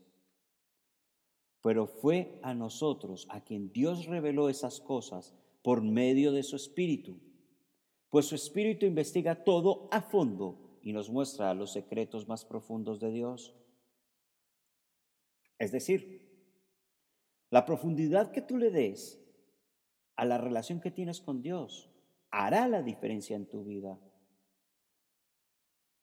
Pero 1.66 1.88
fue 1.88 2.40
a 2.44 2.54
nosotros 2.54 3.26
a 3.32 3.42
quien 3.42 3.72
Dios 3.72 4.06
reveló 4.06 4.50
esas 4.50 4.80
cosas 4.80 5.34
por 5.64 5.82
medio 5.82 6.32
de 6.32 6.44
su 6.44 6.56
Espíritu. 6.56 7.20
pues 8.12 8.28
su 8.28 8.36
espíritu 8.36 8.86
investiga 8.86 9.44
todo 9.44 9.90
a 9.92 10.00
fondo 10.00 10.80
y 10.84 10.94
nos 10.94 11.10
muestra 11.10 11.56
los 11.56 11.74
secretos 11.74 12.28
más 12.28 12.46
profundos 12.46 13.00
de 13.00 13.12
Dios. 13.12 13.56
Es 15.58 15.72
decir, 15.72 16.00
la 17.50 17.66
profundidad 17.66 18.32
que 18.32 18.42
tú 18.42 18.58
le 18.58 18.70
des 18.70 19.20
a 20.16 20.24
la 20.24 20.38
relación 20.38 20.80
que 20.80 20.92
tienes 20.92 21.20
con 21.20 21.42
Dios 21.42 21.90
hará 22.30 22.68
la 22.68 22.84
diferencia 22.84 23.36
en 23.36 23.48
tu 23.48 23.66
vida. 23.66 24.00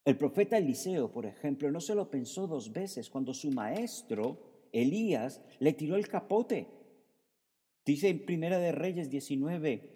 El 0.04 0.18
profeta 0.18 0.58
Eliseo, 0.58 1.12
por 1.12 1.24
ejemplo, 1.24 1.70
no 1.70 1.80
se 1.80 1.94
lo 1.94 2.10
pensó 2.10 2.46
dos 2.46 2.72
veces 2.72 3.08
cuando 3.08 3.32
su 3.32 3.50
maestro, 3.52 4.51
Elías, 4.72 5.42
le 5.58 5.72
tiró 5.72 5.96
el 5.96 6.08
capote. 6.08 6.68
Dice 7.84 8.08
en 8.08 8.24
Primera 8.24 8.58
de 8.58 8.72
Reyes 8.72 9.10
19 9.10 9.90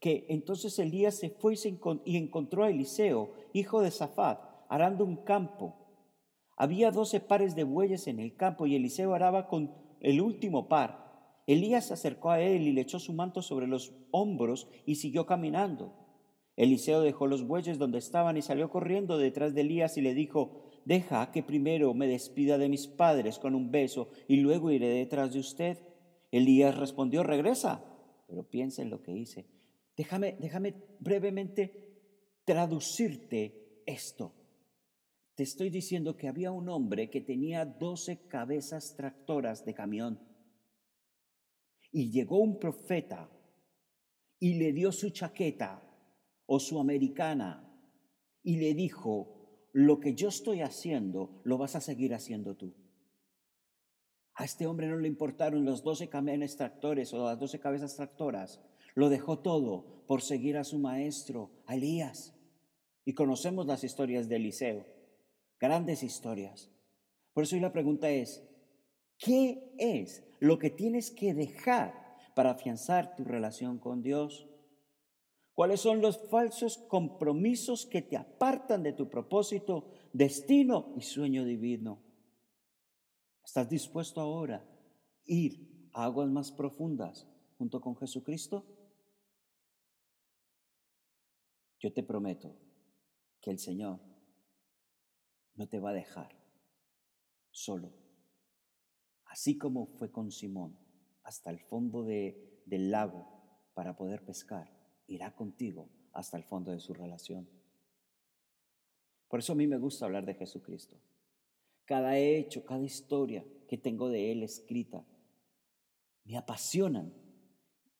que 0.00 0.26
entonces 0.28 0.78
Elías 0.78 1.14
se 1.14 1.30
fue 1.30 1.54
y 2.04 2.16
encontró 2.16 2.64
a 2.64 2.70
Eliseo, 2.70 3.34
hijo 3.52 3.82
de 3.82 3.92
Safat, 3.92 4.40
arando 4.68 5.04
un 5.04 5.18
campo. 5.18 5.76
Había 6.56 6.90
doce 6.90 7.20
pares 7.20 7.54
de 7.54 7.64
bueyes 7.64 8.08
en 8.08 8.18
el 8.18 8.34
campo 8.34 8.66
y 8.66 8.74
Eliseo 8.74 9.14
araba 9.14 9.46
con 9.46 9.74
el 10.00 10.20
último 10.20 10.68
par. 10.68 11.02
Elías 11.46 11.86
se 11.86 11.94
acercó 11.94 12.30
a 12.30 12.40
él 12.40 12.62
y 12.62 12.72
le 12.72 12.80
echó 12.80 12.98
su 12.98 13.12
manto 13.12 13.42
sobre 13.42 13.66
los 13.66 13.92
hombros 14.10 14.68
y 14.86 14.96
siguió 14.96 15.26
caminando. 15.26 15.92
Eliseo 16.56 17.00
dejó 17.00 17.26
los 17.26 17.46
bueyes 17.46 17.78
donde 17.78 17.98
estaban 17.98 18.36
y 18.36 18.42
salió 18.42 18.70
corriendo 18.70 19.18
detrás 19.18 19.54
de 19.54 19.62
Elías 19.62 19.96
y 19.96 20.02
le 20.02 20.14
dijo, 20.14 20.71
deja 20.84 21.30
que 21.30 21.42
primero 21.42 21.94
me 21.94 22.06
despida 22.06 22.58
de 22.58 22.68
mis 22.68 22.86
padres 22.86 23.38
con 23.38 23.54
un 23.54 23.70
beso 23.70 24.10
y 24.28 24.36
luego 24.36 24.70
iré 24.70 24.88
detrás 24.88 25.32
de 25.32 25.40
usted. 25.40 25.78
Elías 26.30 26.76
respondió, 26.76 27.22
regresa, 27.22 27.84
pero 28.26 28.48
piensa 28.48 28.82
en 28.82 28.90
lo 28.90 29.02
que 29.02 29.12
hice. 29.12 29.46
Déjame, 29.96 30.36
déjame 30.40 30.74
brevemente 31.00 31.82
traducirte 32.44 33.82
esto. 33.86 34.34
Te 35.34 35.42
estoy 35.42 35.70
diciendo 35.70 36.16
que 36.16 36.28
había 36.28 36.52
un 36.52 36.68
hombre 36.68 37.10
que 37.10 37.20
tenía 37.20 37.64
doce 37.64 38.26
cabezas 38.28 38.94
tractoras 38.96 39.64
de 39.64 39.74
camión. 39.74 40.20
Y 41.90 42.10
llegó 42.10 42.38
un 42.38 42.58
profeta 42.58 43.30
y 44.38 44.54
le 44.54 44.72
dio 44.72 44.92
su 44.92 45.10
chaqueta 45.10 45.82
o 46.46 46.58
su 46.58 46.80
americana 46.80 47.68
y 48.42 48.56
le 48.56 48.74
dijo, 48.74 49.41
lo 49.72 50.00
que 50.00 50.14
yo 50.14 50.28
estoy 50.28 50.60
haciendo, 50.60 51.40
lo 51.44 51.58
vas 51.58 51.76
a 51.76 51.80
seguir 51.80 52.14
haciendo 52.14 52.56
tú. 52.56 52.74
A 54.34 54.44
este 54.44 54.66
hombre 54.66 54.86
no 54.88 54.96
le 54.96 55.08
importaron 55.08 55.64
los 55.64 55.82
doce 55.82 56.08
camiones 56.08 56.56
tractores 56.56 57.12
o 57.12 57.26
las 57.26 57.38
doce 57.38 57.58
cabezas 57.58 57.96
tractoras. 57.96 58.60
Lo 58.94 59.08
dejó 59.08 59.38
todo 59.40 60.04
por 60.06 60.22
seguir 60.22 60.56
a 60.56 60.64
su 60.64 60.78
maestro, 60.78 61.50
a 61.66 61.74
Elías. 61.74 62.34
Y 63.04 63.14
conocemos 63.14 63.66
las 63.66 63.84
historias 63.84 64.28
de 64.28 64.36
Eliseo 64.36 64.92
grandes 65.62 66.02
historias. 66.02 66.68
Por 67.32 67.44
eso 67.44 67.54
hoy 67.54 67.62
la 67.62 67.72
pregunta 67.72 68.10
es, 68.10 68.42
¿qué 69.16 69.72
es 69.78 70.24
lo 70.40 70.58
que 70.58 70.70
tienes 70.70 71.12
que 71.12 71.34
dejar 71.34 71.94
para 72.34 72.50
afianzar 72.50 73.14
tu 73.14 73.22
relación 73.22 73.78
con 73.78 74.02
Dios? 74.02 74.48
¿Cuáles 75.54 75.80
son 75.80 76.00
los 76.00 76.18
falsos 76.30 76.78
compromisos 76.78 77.84
que 77.84 78.00
te 78.00 78.16
apartan 78.16 78.82
de 78.82 78.94
tu 78.94 79.10
propósito, 79.10 79.90
destino 80.12 80.94
y 80.96 81.02
sueño 81.02 81.44
divino? 81.44 82.02
¿Estás 83.44 83.68
dispuesto 83.68 84.20
ahora 84.20 84.58
a 84.58 84.68
ir 85.26 85.90
a 85.92 86.04
aguas 86.04 86.30
más 86.30 86.50
profundas 86.52 87.28
junto 87.58 87.80
con 87.80 87.96
Jesucristo? 87.96 88.64
Yo 91.78 91.92
te 91.92 92.02
prometo 92.02 92.56
que 93.40 93.50
el 93.50 93.58
Señor 93.58 94.00
no 95.54 95.68
te 95.68 95.80
va 95.80 95.90
a 95.90 95.94
dejar 95.94 96.34
solo. 97.50 97.92
Así 99.26 99.58
como 99.58 99.86
fue 99.86 100.10
con 100.10 100.30
Simón 100.30 100.78
hasta 101.24 101.50
el 101.50 101.60
fondo 101.60 102.04
de, 102.04 102.62
del 102.64 102.90
lago 102.90 103.26
para 103.74 103.96
poder 103.96 104.24
pescar, 104.24 104.71
irá 105.06 105.34
contigo 105.34 105.88
hasta 106.12 106.36
el 106.36 106.44
fondo 106.44 106.72
de 106.72 106.80
su 106.80 106.94
relación. 106.94 107.48
Por 109.28 109.40
eso 109.40 109.52
a 109.52 109.56
mí 109.56 109.66
me 109.66 109.78
gusta 109.78 110.04
hablar 110.04 110.26
de 110.26 110.34
Jesucristo. 110.34 110.96
Cada 111.84 112.18
hecho, 112.18 112.64
cada 112.64 112.82
historia 112.82 113.44
que 113.68 113.78
tengo 113.78 114.08
de 114.08 114.32
Él 114.32 114.42
escrita, 114.42 115.04
me 116.24 116.36
apasionan, 116.36 117.12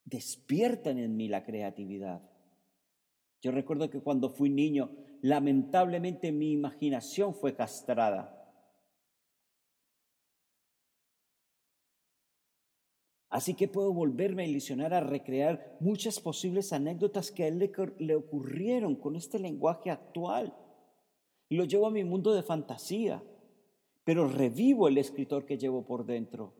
despiertan 0.05 0.99
en 0.99 1.17
mí 1.17 1.29
la 1.29 1.45
creatividad. 1.45 2.23
Yo 3.41 3.51
recuerdo 3.51 3.91
que 3.91 4.01
cuando 4.01 4.31
fui 4.31 4.51
niño 4.51 4.91
lamentablemente 5.23 6.33
mi 6.33 6.53
imaginación 6.53 7.35
fue 7.35 7.55
castrada. 7.55 8.42
Así 13.33 13.55
que 13.55 13.67
puedo 13.67 13.95
volverme 13.95 14.43
a 14.43 14.47
ilusionar 14.47 14.93
a 14.93 15.01
recrear 15.01 15.79
muchas 15.81 16.21
posibles 16.21 16.71
anécdotas 16.75 17.33
que 17.33 17.45
a 17.45 17.49
él 17.49 17.73
le, 17.99 18.15
ocurrieron 18.15 18.95
con 18.95 19.17
este 19.17 19.39
lenguaje 19.39 19.91
actual. 19.91 20.55
Y 21.49 21.57
lo 21.57 21.65
llevo 21.65 21.87
a 21.87 21.91
mi 21.91 22.05
mundo 22.05 22.35
de 22.35 22.43
fantasía, 22.43 23.25
pero 24.05 24.29
revivo 24.29 24.87
el 24.87 24.99
escritor 24.99 25.47
que 25.47 25.57
llevo 25.57 25.87
por 25.87 26.05
dentro. 26.05 26.53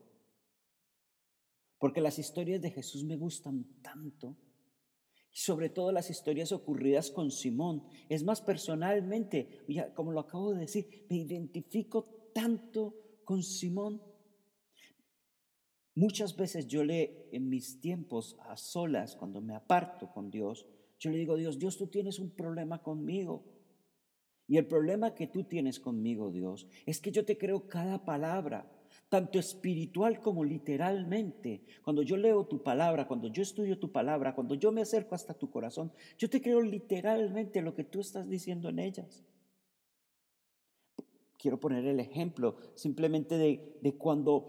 Porque 1.77 2.01
las 2.01 2.17
historias 2.17 2.59
de 2.59 2.71
Jesús 2.71 3.03
me 3.03 3.17
gustan 3.17 3.65
tanto 3.83 4.35
sobre 5.35 5.69
todo 5.69 5.91
las 5.91 6.11
historias 6.11 6.51
ocurridas 6.51 7.09
con 7.09 7.31
Simón. 7.31 7.83
Es 8.07 8.23
más, 8.23 8.39
personalmente, 8.39 9.65
como 9.95 10.11
lo 10.11 10.19
acabo 10.19 10.53
de 10.53 10.61
decir, 10.61 11.07
me 11.09 11.17
identifico 11.17 12.29
tanto 12.33 12.95
con 13.25 13.41
Simón. 13.41 13.99
Muchas 15.95 16.35
veces 16.35 16.67
yo 16.67 16.83
le, 16.83 17.27
en 17.31 17.49
mis 17.49 17.79
tiempos 17.79 18.37
a 18.41 18.57
solas, 18.57 19.15
cuando 19.15 19.41
me 19.41 19.55
aparto 19.55 20.11
con 20.11 20.31
Dios, 20.31 20.65
yo 20.99 21.11
le 21.11 21.17
digo, 21.17 21.35
Dios, 21.35 21.59
Dios, 21.59 21.77
tú 21.77 21.87
tienes 21.87 22.19
un 22.19 22.31
problema 22.31 22.81
conmigo. 22.81 23.43
Y 24.47 24.57
el 24.57 24.65
problema 24.65 25.13
que 25.13 25.27
tú 25.27 25.43
tienes 25.43 25.79
conmigo, 25.79 26.31
Dios, 26.31 26.67
es 26.85 26.99
que 26.99 27.11
yo 27.11 27.25
te 27.25 27.37
creo 27.37 27.67
cada 27.67 28.05
palabra 28.05 28.69
tanto 29.09 29.37
espiritual 29.37 30.19
como 30.19 30.43
literalmente. 30.43 31.61
Cuando 31.83 32.01
yo 32.01 32.17
leo 32.17 32.45
tu 32.45 32.63
palabra, 32.63 33.07
cuando 33.07 33.27
yo 33.27 33.43
estudio 33.43 33.77
tu 33.77 33.91
palabra, 33.91 34.33
cuando 34.33 34.55
yo 34.55 34.71
me 34.71 34.81
acerco 34.81 35.13
hasta 35.13 35.35
tu 35.35 35.51
corazón, 35.51 35.91
yo 36.17 36.29
te 36.29 36.41
creo 36.41 36.61
literalmente 36.61 37.61
lo 37.61 37.75
que 37.75 37.83
tú 37.83 37.99
estás 37.99 38.27
diciendo 38.27 38.69
en 38.69 38.79
ellas. 38.79 39.23
Quiero 41.37 41.59
poner 41.59 41.85
el 41.85 41.99
ejemplo 41.99 42.55
simplemente 42.73 43.37
de, 43.37 43.77
de 43.81 43.93
cuando 43.95 44.47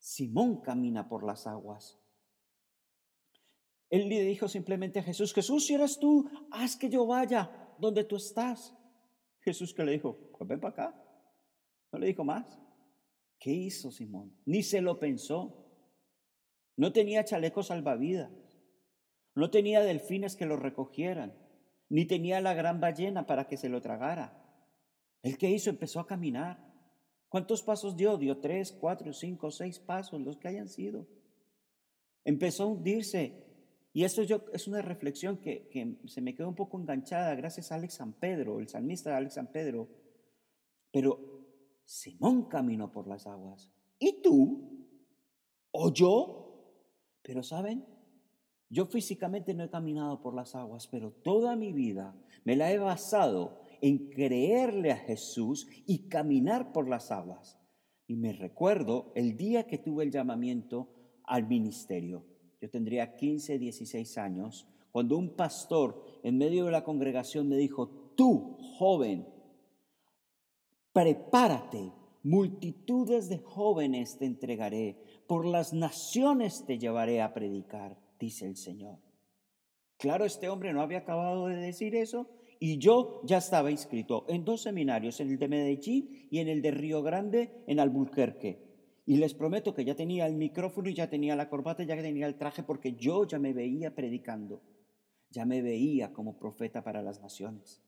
Simón 0.00 0.62
camina 0.62 1.08
por 1.08 1.24
las 1.24 1.46
aguas. 1.46 2.00
Él 3.90 4.08
le 4.08 4.24
dijo 4.24 4.48
simplemente 4.48 4.98
a 4.98 5.02
Jesús, 5.02 5.34
Jesús, 5.34 5.66
si 5.66 5.74
eres 5.74 5.98
tú, 5.98 6.28
haz 6.50 6.76
que 6.76 6.88
yo 6.88 7.06
vaya 7.06 7.50
donde 7.78 8.04
tú 8.04 8.16
estás. 8.16 8.74
Jesús 9.40 9.74
que 9.74 9.84
le 9.84 9.92
dijo, 9.92 10.16
pues 10.36 10.48
ven 10.48 10.60
para 10.60 10.72
acá. 10.72 11.04
No 11.92 11.98
le 11.98 12.06
dijo 12.06 12.24
más. 12.24 12.58
¿Qué 13.38 13.50
hizo 13.50 13.90
Simón? 13.90 14.34
Ni 14.46 14.62
se 14.62 14.80
lo 14.80 14.98
pensó. 14.98 15.66
No 16.76 16.92
tenía 16.92 17.24
chalecos 17.24 17.66
salvavidas. 17.66 18.30
No 19.34 19.50
tenía 19.50 19.82
delfines 19.82 20.36
que 20.36 20.46
lo 20.46 20.56
recogieran. 20.56 21.34
Ni 21.88 22.06
tenía 22.06 22.40
la 22.40 22.54
gran 22.54 22.80
ballena 22.80 23.26
para 23.26 23.48
que 23.48 23.56
se 23.56 23.68
lo 23.68 23.80
tragara. 23.80 24.40
¿El 25.22 25.36
qué 25.36 25.50
hizo? 25.50 25.68
Empezó 25.68 26.00
a 26.00 26.06
caminar. 26.06 26.69
¿Cuántos 27.30 27.62
pasos 27.62 27.96
dio? 27.96 28.18
Dio 28.18 28.38
tres, 28.38 28.72
cuatro, 28.72 29.12
cinco, 29.12 29.52
seis 29.52 29.78
pasos, 29.78 30.20
los 30.20 30.36
que 30.36 30.48
hayan 30.48 30.68
sido. 30.68 31.06
Empezó 32.24 32.64
a 32.64 32.66
hundirse. 32.66 33.46
Y 33.92 34.02
esto 34.02 34.24
yo, 34.24 34.44
es 34.52 34.66
una 34.66 34.82
reflexión 34.82 35.38
que, 35.38 35.68
que 35.68 35.96
se 36.06 36.20
me 36.20 36.34
quedó 36.34 36.48
un 36.48 36.56
poco 36.56 36.78
enganchada 36.78 37.34
gracias 37.36 37.70
a 37.70 37.76
Alex 37.76 37.94
San 37.94 38.12
Pedro, 38.14 38.58
el 38.58 38.68
salmista 38.68 39.10
de 39.10 39.16
Alex 39.16 39.34
San 39.34 39.46
Pedro. 39.46 39.88
Pero 40.90 41.46
Simón 41.84 42.48
caminó 42.48 42.90
por 42.90 43.06
las 43.06 43.28
aguas. 43.28 43.72
¿Y 44.00 44.20
tú? 44.22 44.88
¿O 45.70 45.92
yo? 45.92 46.74
Pero 47.22 47.44
saben, 47.44 47.86
yo 48.68 48.86
físicamente 48.86 49.54
no 49.54 49.62
he 49.62 49.70
caminado 49.70 50.20
por 50.20 50.34
las 50.34 50.56
aguas, 50.56 50.88
pero 50.88 51.12
toda 51.12 51.54
mi 51.54 51.72
vida 51.72 52.16
me 52.44 52.56
la 52.56 52.72
he 52.72 52.78
basado 52.78 53.59
en 53.82 54.10
creerle 54.10 54.92
a 54.92 54.96
Jesús 54.96 55.66
y 55.86 56.08
caminar 56.08 56.72
por 56.72 56.88
las 56.88 57.10
aguas. 57.10 57.58
Y 58.06 58.16
me 58.16 58.32
recuerdo 58.32 59.12
el 59.14 59.36
día 59.36 59.66
que 59.66 59.78
tuve 59.78 60.04
el 60.04 60.10
llamamiento 60.10 60.88
al 61.24 61.46
ministerio. 61.46 62.24
Yo 62.60 62.68
tendría 62.68 63.14
15, 63.14 63.58
16 63.58 64.18
años, 64.18 64.66
cuando 64.90 65.16
un 65.16 65.36
pastor 65.36 66.04
en 66.22 66.36
medio 66.36 66.64
de 66.64 66.72
la 66.72 66.84
congregación 66.84 67.48
me 67.48 67.56
dijo, 67.56 68.12
tú, 68.16 68.56
joven, 68.76 69.26
prepárate, 70.92 71.92
multitudes 72.22 73.28
de 73.28 73.38
jóvenes 73.38 74.18
te 74.18 74.26
entregaré, 74.26 74.98
por 75.26 75.46
las 75.46 75.72
naciones 75.72 76.64
te 76.66 76.78
llevaré 76.78 77.22
a 77.22 77.32
predicar, 77.32 77.96
dice 78.18 78.46
el 78.46 78.56
Señor. 78.56 78.98
Claro, 79.96 80.24
este 80.24 80.48
hombre 80.48 80.72
no 80.72 80.80
había 80.80 80.98
acabado 80.98 81.46
de 81.46 81.56
decir 81.56 81.94
eso 81.94 82.26
y 82.62 82.76
yo 82.76 83.22
ya 83.24 83.38
estaba 83.38 83.70
inscrito 83.70 84.26
en 84.28 84.44
dos 84.44 84.60
seminarios, 84.60 85.18
en 85.20 85.30
el 85.30 85.38
de 85.38 85.48
Medellín 85.48 86.28
y 86.30 86.40
en 86.40 86.48
el 86.48 86.60
de 86.60 86.70
Río 86.70 87.02
Grande, 87.02 87.64
en 87.66 87.80
Albuquerque. 87.80 89.02
Y 89.06 89.16
les 89.16 89.32
prometo 89.32 89.74
que 89.74 89.86
ya 89.86 89.96
tenía 89.96 90.26
el 90.26 90.34
micrófono 90.34 90.90
y 90.90 90.94
ya 90.94 91.08
tenía 91.08 91.34
la 91.34 91.48
corbata, 91.48 91.82
ya 91.84 91.96
tenía 91.96 92.26
el 92.26 92.36
traje, 92.36 92.62
porque 92.62 92.92
yo 92.92 93.26
ya 93.26 93.38
me 93.38 93.54
veía 93.54 93.94
predicando, 93.94 94.60
ya 95.30 95.46
me 95.46 95.62
veía 95.62 96.12
como 96.12 96.36
profeta 96.36 96.84
para 96.84 97.02
las 97.02 97.22
naciones. 97.22 97.82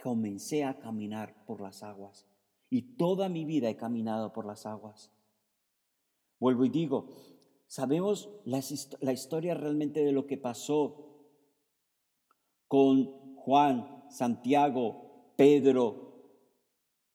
Comencé 0.00 0.62
a 0.62 0.78
caminar 0.78 1.44
por 1.44 1.60
las 1.60 1.82
aguas 1.82 2.28
y 2.70 2.96
toda 2.96 3.28
mi 3.28 3.44
vida 3.44 3.68
he 3.68 3.76
caminado 3.76 4.32
por 4.32 4.46
las 4.46 4.66
aguas. 4.66 5.10
Vuelvo 6.38 6.64
y 6.64 6.68
digo, 6.68 7.08
sabemos 7.66 8.30
la 8.44 9.12
historia 9.12 9.54
realmente 9.54 10.04
de 10.04 10.12
lo 10.12 10.28
que 10.28 10.36
pasó 10.36 11.10
con 12.68 13.23
Juan, 13.44 14.04
Santiago, 14.08 15.32
Pedro, 15.36 16.04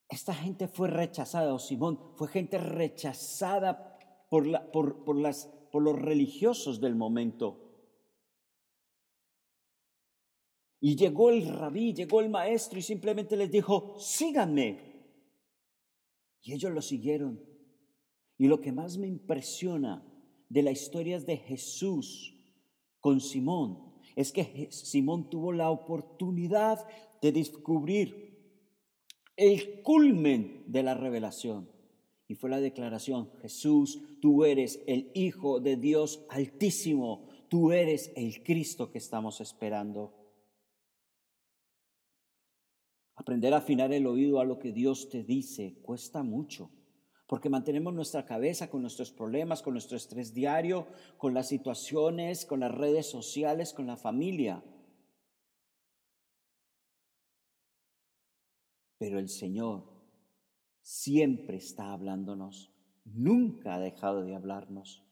esta 0.07 0.33
gente 0.33 0.67
fue 0.67 0.87
rechazada, 0.87 1.53
o 1.53 1.59
Simón, 1.59 1.99
fue 2.15 2.27
gente 2.27 2.57
rechazada 2.57 3.97
por, 4.29 4.45
la, 4.45 4.71
por, 4.71 5.03
por, 5.03 5.15
las, 5.17 5.47
por 5.71 5.81
los 5.81 5.99
religiosos 5.99 6.79
del 6.79 6.95
momento. 6.95 7.65
Y 10.79 10.95
llegó 10.95 11.31
el 11.31 11.47
rabí, 11.47 11.93
llegó 11.93 12.21
el 12.21 12.29
maestro 12.29 12.77
y 12.79 12.83
simplemente 12.83 13.35
les 13.35 13.51
dijo, 13.51 13.95
síganme. 13.99 14.79
Y 16.41 16.53
ellos 16.53 16.71
lo 16.71 16.81
siguieron. 16.81 17.43
Y 18.37 18.47
lo 18.47 18.61
que 18.61 18.71
más 18.71 18.97
me 18.97 19.07
impresiona 19.07 20.05
de 20.47 20.61
la 20.63 20.71
historia 20.71 21.19
de 21.19 21.37
Jesús 21.37 22.35
con 22.99 23.19
Simón 23.19 23.88
es 24.15 24.31
que 24.31 24.67
Simón 24.71 25.29
tuvo 25.29 25.51
la 25.51 25.69
oportunidad 25.69 26.85
de 27.21 27.31
descubrir 27.31 28.29
el 29.35 29.81
culmen 29.81 30.63
de 30.67 30.83
la 30.83 30.93
revelación. 30.93 31.69
Y 32.27 32.35
fue 32.35 32.49
la 32.49 32.59
declaración, 32.59 33.31
Jesús, 33.41 34.01
tú 34.21 34.45
eres 34.45 34.83
el 34.85 35.11
Hijo 35.15 35.59
de 35.59 35.77
Dios 35.77 36.25
altísimo, 36.29 37.27
tú 37.47 37.71
eres 37.71 38.11
el 38.15 38.43
Cristo 38.43 38.91
que 38.91 38.99
estamos 38.99 39.41
esperando. 39.41 40.13
Aprender 43.15 43.53
a 43.53 43.57
afinar 43.57 43.91
el 43.93 44.07
oído 44.07 44.39
a 44.39 44.45
lo 44.45 44.59
que 44.59 44.71
Dios 44.71 45.09
te 45.09 45.23
dice 45.23 45.79
cuesta 45.81 46.21
mucho, 46.21 46.69
porque 47.29 47.47
mantenemos 47.47 47.93
nuestra 47.93 48.25
cabeza 48.25 48.71
con 48.71 48.81
nuestros 48.81 49.11
problemas, 49.11 49.61
con 49.61 49.73
nuestro 49.73 49.95
estrés 49.95 50.33
diario, 50.33 50.87
con 51.15 51.35
las 51.35 51.47
situaciones, 51.47 52.43
con 52.43 52.61
las 52.61 52.73
redes 52.73 53.07
sociales, 53.07 53.71
con 53.71 53.85
la 53.85 53.97
familia. 53.97 54.63
Pero 58.97 59.19
el 59.19 59.29
Señor 59.29 59.83
siempre 60.81 61.57
está 61.57 61.93
hablándonos, 61.93 62.73
nunca 63.05 63.75
ha 63.75 63.79
dejado 63.79 64.23
de 64.23 64.35
hablarnos. 64.35 65.05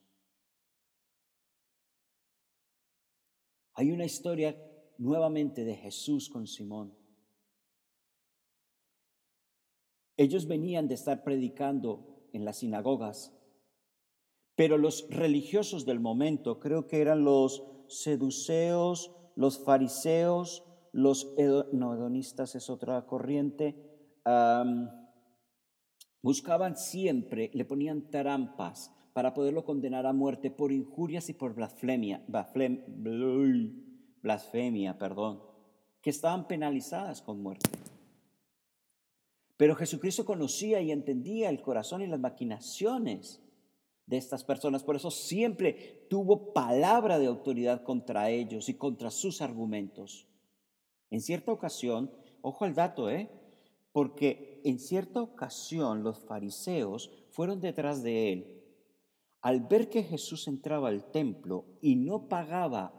Hay 3.74 3.92
una 3.92 4.06
historia 4.06 4.60
nuevamente 4.98 5.64
de 5.64 5.76
Jesús 5.76 6.30
con 6.30 6.48
Simón. 6.48 6.97
Ellos 10.18 10.48
venían 10.48 10.88
de 10.88 10.96
estar 10.96 11.24
predicando 11.24 12.28
en 12.34 12.44
las 12.44 12.58
sinagogas, 12.58 13.34
pero 14.56 14.80
los 14.80 15.08
religiosos 15.12 15.86
del 15.86 16.00
momento, 16.00 16.60
creo 16.60 16.88
que 16.88 17.00
eran 17.00 17.24
los 17.24 17.64
seduceos, 17.88 19.12
los 19.36 19.64
fariseos, 19.64 20.64
los 20.92 21.36
no, 21.72 21.94
hedonistas 21.94 22.56
es 22.56 22.70
otra 22.72 23.06
corriente, 23.06 23.76
buscaban 26.24 26.76
siempre, 26.76 27.52
le 27.54 27.66
ponían 27.66 28.10
trampas 28.10 28.92
para 29.14 29.36
poderlo 29.36 29.64
condenar 29.64 30.08
a 30.08 30.14
muerte 30.14 30.50
por 30.50 30.72
injurias 30.72 31.30
y 31.30 31.34
por 31.34 31.54
blasfemia, 31.54 32.26
blasfemia, 34.24 34.98
perdón, 34.98 35.44
que 36.02 36.10
estaban 36.10 36.48
penalizadas 36.48 37.22
con 37.22 37.44
muerte. 37.44 37.70
Pero 39.58 39.76
Jesucristo 39.76 40.24
conocía 40.24 40.80
y 40.82 40.92
entendía 40.92 41.50
el 41.50 41.62
corazón 41.62 42.04
y 42.04 42.08
las 42.08 42.20
maquinaciones 42.20 43.42
de 44.06 44.18
estas 44.18 44.44
personas, 44.44 44.84
por 44.84 44.96
eso 44.96 45.12
siempre 45.12 46.06
tuvo 46.10 46.54
palabra 46.54 47.20
de 47.20 47.26
autoridad 47.26 47.84
contra 47.84 48.30
ellos 48.30 48.70
y 48.70 48.76
contra 48.76 49.12
sus 49.12 49.42
argumentos. 49.42 50.28
En 51.10 51.20
cierta 51.20 51.52
ocasión, 51.52 52.12
ojo 52.42 52.64
al 52.64 52.74
dato, 52.74 53.10
¿eh? 53.10 53.30
Porque 53.92 54.62
en 54.64 54.80
cierta 54.80 55.22
ocasión 55.22 56.04
los 56.04 56.20
fariseos 56.20 57.12
fueron 57.32 57.60
detrás 57.60 58.04
de 58.04 58.32
él. 58.32 58.64
Al 59.42 59.62
ver 59.62 59.90
que 59.90 60.04
Jesús 60.04 60.48
entraba 60.48 60.90
al 60.90 61.12
templo 61.12 61.66
y 61.82 61.96
no 61.96 62.30
pagaba 62.30 62.94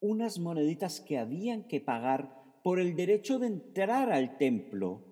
unas 0.00 0.38
moneditas 0.38 1.00
que 1.00 1.18
habían 1.18 1.64
que 1.64 1.80
pagar 1.80 2.60
por 2.62 2.78
el 2.78 2.94
derecho 2.96 3.38
de 3.38 3.48
entrar 3.48 4.12
al 4.12 4.38
templo, 4.38 5.07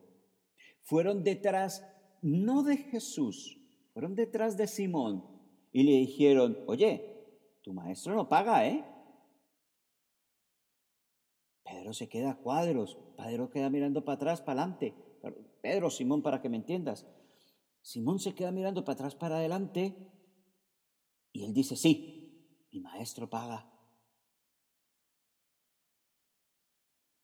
fueron 0.86 1.24
detrás 1.24 1.84
no 2.22 2.62
de 2.62 2.76
Jesús, 2.76 3.60
fueron 3.92 4.14
detrás 4.14 4.56
de 4.56 4.68
Simón 4.68 5.24
y 5.72 5.82
le 5.82 5.92
dijeron, 5.92 6.58
oye, 6.66 7.26
tu 7.62 7.72
maestro 7.72 8.14
no 8.14 8.28
paga, 8.28 8.66
¿eh? 8.66 8.84
Pedro 11.64 11.92
se 11.92 12.08
queda 12.08 12.30
a 12.30 12.36
cuadros, 12.36 12.96
Pedro 13.16 13.50
queda 13.50 13.68
mirando 13.68 14.04
para 14.04 14.14
atrás, 14.14 14.40
para 14.40 14.62
adelante. 14.62 14.94
Pedro, 15.60 15.90
Simón, 15.90 16.22
para 16.22 16.40
que 16.40 16.48
me 16.48 16.56
entiendas. 16.56 17.04
Simón 17.82 18.20
se 18.20 18.34
queda 18.34 18.52
mirando 18.52 18.84
para 18.84 18.94
atrás, 18.94 19.16
para 19.16 19.38
adelante, 19.38 19.96
y 21.32 21.44
él 21.44 21.52
dice, 21.52 21.74
sí, 21.74 22.68
mi 22.70 22.80
maestro 22.80 23.28
paga. 23.28 23.72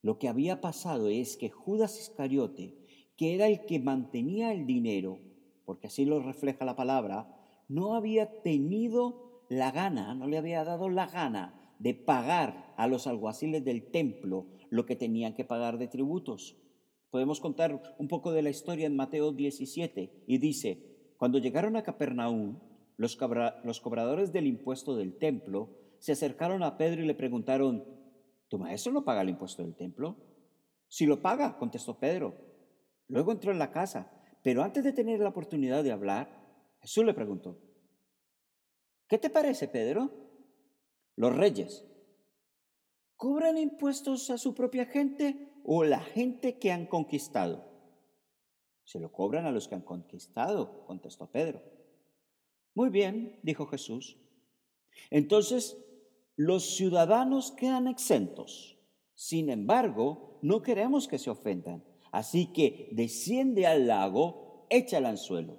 Lo 0.03 0.19
que 0.19 0.29
había 0.29 0.61
pasado 0.61 1.09
es 1.09 1.37
que 1.37 1.49
Judas 1.49 1.99
Iscariote, 2.01 2.82
que 3.17 3.35
era 3.35 3.47
el 3.47 3.65
que 3.67 3.79
mantenía 3.79 4.53
el 4.53 4.67
dinero, 4.67 5.21
porque 5.65 5.87
así 5.87 6.05
lo 6.05 6.21
refleja 6.21 6.65
la 6.65 6.77
palabra, 6.77 7.37
no 7.69 7.95
había 7.95 8.43
tenido 8.43 9.45
la 9.49 9.71
gana, 9.71 10.15
no 10.15 10.27
le 10.27 10.39
había 10.39 10.65
dado 10.65 10.89
la 10.89 11.07
gana 11.07 11.75
de 11.79 11.95
pagar 11.95 12.75
a 12.77 12.87
los 12.87 13.07
alguaciles 13.07 13.65
del 13.65 13.91
templo 13.91 14.47
lo 14.71 14.87
que 14.87 14.97
tenían 14.97 15.35
que 15.35 15.45
pagar 15.45 15.79
de 15.79 15.89
tributos. 15.89 16.57
Podemos 17.11 17.41
contar 17.41 17.95
un 17.99 18.09
poco 18.09 18.33
de 18.33 18.43
la 18.43 18.51
historia 18.51 18.87
en 18.87 18.97
Mateo 18.97 19.33
17 19.33 20.25
y 20.27 20.39
dice, 20.39 21.15
cuando 21.19 21.39
llegaron 21.39 21.77
a 21.77 21.83
Capernaum, 21.83 22.59
los, 22.97 23.19
los 23.65 23.81
cobradores 23.81 24.33
del 24.33 24.47
impuesto 24.47 24.97
del 24.97 25.19
templo 25.19 25.71
se 25.99 26.13
acercaron 26.13 26.63
a 26.63 26.79
Pedro 26.79 27.03
y 27.03 27.07
le 27.07 27.15
preguntaron, 27.15 27.85
¿tu 28.49 28.59
maestro 28.59 28.93
no 28.93 29.05
paga 29.05 29.23
el 29.23 29.29
impuesto 29.29 29.63
del 29.63 29.75
templo? 29.75 30.17
Si 30.89 31.07
lo 31.07 31.21
paga, 31.21 31.59
contestó 31.59 31.99
Pedro. 31.99 32.35
Luego 33.13 33.31
entró 33.31 33.53
en 33.53 33.59
la 33.59 33.71
casa, 33.71 34.11
pero 34.43 34.63
antes 34.63 34.83
de 34.83 34.95
tener 34.95 35.21
la 35.21 35.29
oportunidad 35.29 35.85
de 35.85 35.93
hablar, 35.93 36.31
Jesús 36.81 37.05
le 37.05 37.13
preguntó, 37.13 37.61
¿qué 39.07 39.19
te 39.19 39.29
parece, 39.29 39.69
Pedro? 39.69 40.11
Los 41.17 41.37
reyes, 41.37 41.85
¿cobran 43.17 43.59
impuestos 43.59 44.31
a 44.31 44.39
su 44.39 44.55
propia 44.55 44.87
gente 44.87 45.53
o 45.63 45.85
la 45.85 46.01
gente 46.01 46.59
que 46.59 46.73
han 46.73 46.87
conquistado? 46.87 47.69
Se 48.85 48.99
lo 48.99 49.13
cobran 49.13 49.45
a 49.45 49.53
los 49.53 49.69
que 49.69 49.75
han 49.75 49.83
conquistado, 49.83 50.87
contestó 50.87 51.31
Pedro. 51.31 51.63
Muy 52.75 52.89
bien, 52.89 53.39
dijo 53.43 53.67
Jesús. 53.67 54.17
Entonces, 55.11 55.77
los 56.35 56.77
ciudadanos 56.77 57.53
quedan 57.53 57.89
exentos. 57.89 58.79
Sin 59.15 59.51
embargo, 59.51 60.39
no 60.41 60.63
queremos 60.63 61.07
que 61.07 61.19
se 61.19 61.29
ofendan. 61.29 61.92
Así 62.13 62.53
que 62.53 62.91
desciende 62.93 63.67
al 63.67 63.87
lago, 63.87 64.67
echa 64.69 64.99
el 64.99 65.07
anzuelo, 65.07 65.59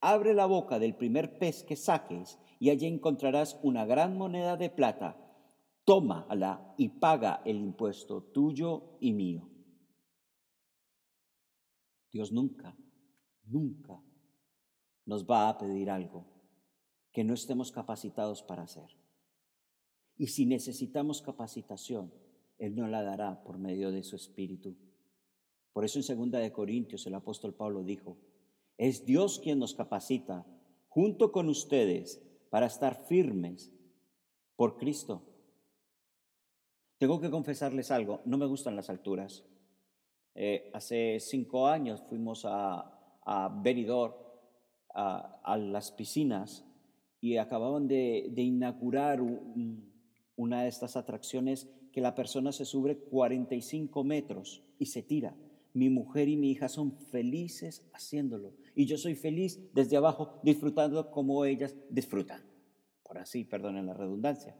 abre 0.00 0.34
la 0.34 0.44
boca 0.44 0.78
del 0.78 0.94
primer 0.94 1.38
pez 1.38 1.64
que 1.64 1.76
saques 1.76 2.38
y 2.60 2.68
allí 2.68 2.86
encontrarás 2.86 3.58
una 3.62 3.86
gran 3.86 4.16
moneda 4.16 4.56
de 4.58 4.68
plata. 4.68 5.16
Tómala 5.84 6.74
y 6.76 6.90
paga 6.90 7.40
el 7.46 7.56
impuesto 7.56 8.22
tuyo 8.22 8.98
y 9.00 9.14
mío. 9.14 9.48
Dios 12.12 12.32
nunca, 12.32 12.76
nunca 13.46 14.02
nos 15.06 15.24
va 15.24 15.48
a 15.48 15.56
pedir 15.56 15.90
algo 15.90 16.26
que 17.12 17.24
no 17.24 17.32
estemos 17.32 17.72
capacitados 17.72 18.42
para 18.42 18.64
hacer. 18.64 18.90
Y 20.18 20.26
si 20.26 20.44
necesitamos 20.44 21.22
capacitación, 21.22 22.12
Él 22.58 22.76
nos 22.76 22.90
la 22.90 23.02
dará 23.02 23.42
por 23.42 23.56
medio 23.56 23.90
de 23.90 24.02
su 24.02 24.16
Espíritu. 24.16 24.76
Por 25.72 25.84
eso 25.84 25.98
en 25.98 26.02
segunda 26.02 26.38
de 26.38 26.52
Corintios 26.52 27.06
el 27.06 27.14
apóstol 27.14 27.54
Pablo 27.54 27.84
dijo, 27.84 28.16
es 28.76 29.04
Dios 29.04 29.40
quien 29.40 29.58
nos 29.58 29.74
capacita 29.74 30.46
junto 30.88 31.32
con 31.32 31.48
ustedes 31.48 32.22
para 32.50 32.66
estar 32.66 33.04
firmes 33.06 33.72
por 34.56 34.76
Cristo. 34.76 35.22
Tengo 36.98 37.20
que 37.20 37.30
confesarles 37.30 37.90
algo, 37.90 38.20
no 38.24 38.38
me 38.38 38.46
gustan 38.46 38.74
las 38.74 38.90
alturas. 38.90 39.44
Eh, 40.34 40.70
hace 40.72 41.18
cinco 41.20 41.66
años 41.66 42.02
fuimos 42.08 42.44
a, 42.44 43.20
a 43.24 43.48
Benidorm, 43.62 44.14
a, 44.94 45.56
las 45.56 45.92
piscinas, 45.92 46.64
y 47.20 47.36
acababan 47.36 47.86
de, 47.88 48.32
inaugurar 48.36 49.20
un, 49.20 49.92
una 50.36 50.62
de 50.62 50.68
estas 50.68 50.96
atracciones 50.96 51.68
que 51.92 52.00
la 52.00 52.14
persona 52.14 52.52
se 52.52 52.64
sube 52.64 52.96
45 52.96 54.02
metros 54.04 54.64
y 54.78 54.86
se 54.86 55.02
tira. 55.02 55.36
Mi 55.78 55.90
mujer 55.90 56.28
y 56.28 56.36
mi 56.36 56.50
hija 56.50 56.68
son 56.68 56.98
felices 56.98 57.88
haciéndolo. 57.92 58.52
Y 58.74 58.86
yo 58.86 58.98
soy 58.98 59.14
feliz 59.14 59.60
desde 59.72 59.96
abajo 59.96 60.40
disfrutando 60.42 61.12
como 61.12 61.44
ellas 61.44 61.76
disfrutan. 61.88 62.42
Por 63.04 63.16
así, 63.16 63.44
perdonen 63.44 63.86
la 63.86 63.94
redundancia. 63.94 64.56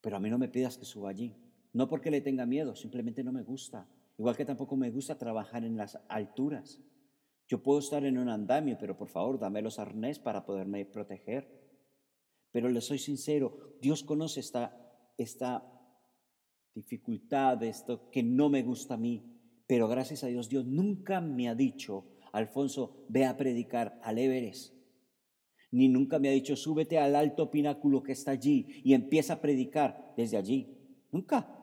Pero 0.00 0.16
a 0.16 0.20
mí 0.20 0.30
no 0.30 0.38
me 0.38 0.48
pidas 0.48 0.78
que 0.78 0.86
suba 0.86 1.10
allí. 1.10 1.36
No 1.74 1.86
porque 1.86 2.10
le 2.10 2.22
tenga 2.22 2.46
miedo, 2.46 2.74
simplemente 2.74 3.22
no 3.22 3.30
me 3.30 3.42
gusta. 3.42 3.86
Igual 4.16 4.38
que 4.38 4.46
tampoco 4.46 4.74
me 4.74 4.90
gusta 4.90 5.18
trabajar 5.18 5.62
en 5.66 5.76
las 5.76 5.98
alturas. 6.08 6.80
Yo 7.46 7.62
puedo 7.62 7.80
estar 7.80 8.06
en 8.06 8.16
un 8.16 8.30
andamio, 8.30 8.78
pero 8.80 8.96
por 8.96 9.08
favor, 9.08 9.38
dame 9.38 9.60
los 9.60 9.78
arnés 9.78 10.18
para 10.18 10.46
poderme 10.46 10.86
proteger. 10.86 11.46
Pero 12.52 12.70
le 12.70 12.80
soy 12.80 12.98
sincero, 12.98 13.76
Dios 13.82 14.02
conoce 14.02 14.40
esta, 14.40 14.74
esta 15.18 15.62
dificultad, 16.74 17.62
esto 17.64 18.08
que 18.10 18.22
no 18.22 18.48
me 18.48 18.62
gusta 18.62 18.94
a 18.94 18.96
mí. 18.96 19.37
Pero 19.68 19.86
gracias 19.86 20.24
a 20.24 20.26
Dios, 20.26 20.48
Dios 20.48 20.66
nunca 20.66 21.20
me 21.20 21.48
ha 21.48 21.54
dicho, 21.54 22.06
Alfonso, 22.32 23.04
ve 23.08 23.24
a 23.24 23.36
predicar 23.36 24.00
al 24.02 24.18
Everest 24.18 24.78
ni 25.70 25.88
nunca 25.88 26.18
me 26.18 26.28
ha 26.28 26.32
dicho, 26.32 26.56
súbete 26.56 26.98
al 26.98 27.14
alto 27.14 27.50
pináculo 27.50 28.02
que 28.02 28.12
está 28.12 28.30
allí 28.30 28.80
y 28.84 28.94
empieza 28.94 29.34
a 29.34 29.40
predicar 29.40 30.14
desde 30.16 30.36
allí. 30.36 30.74
Nunca. 31.10 31.54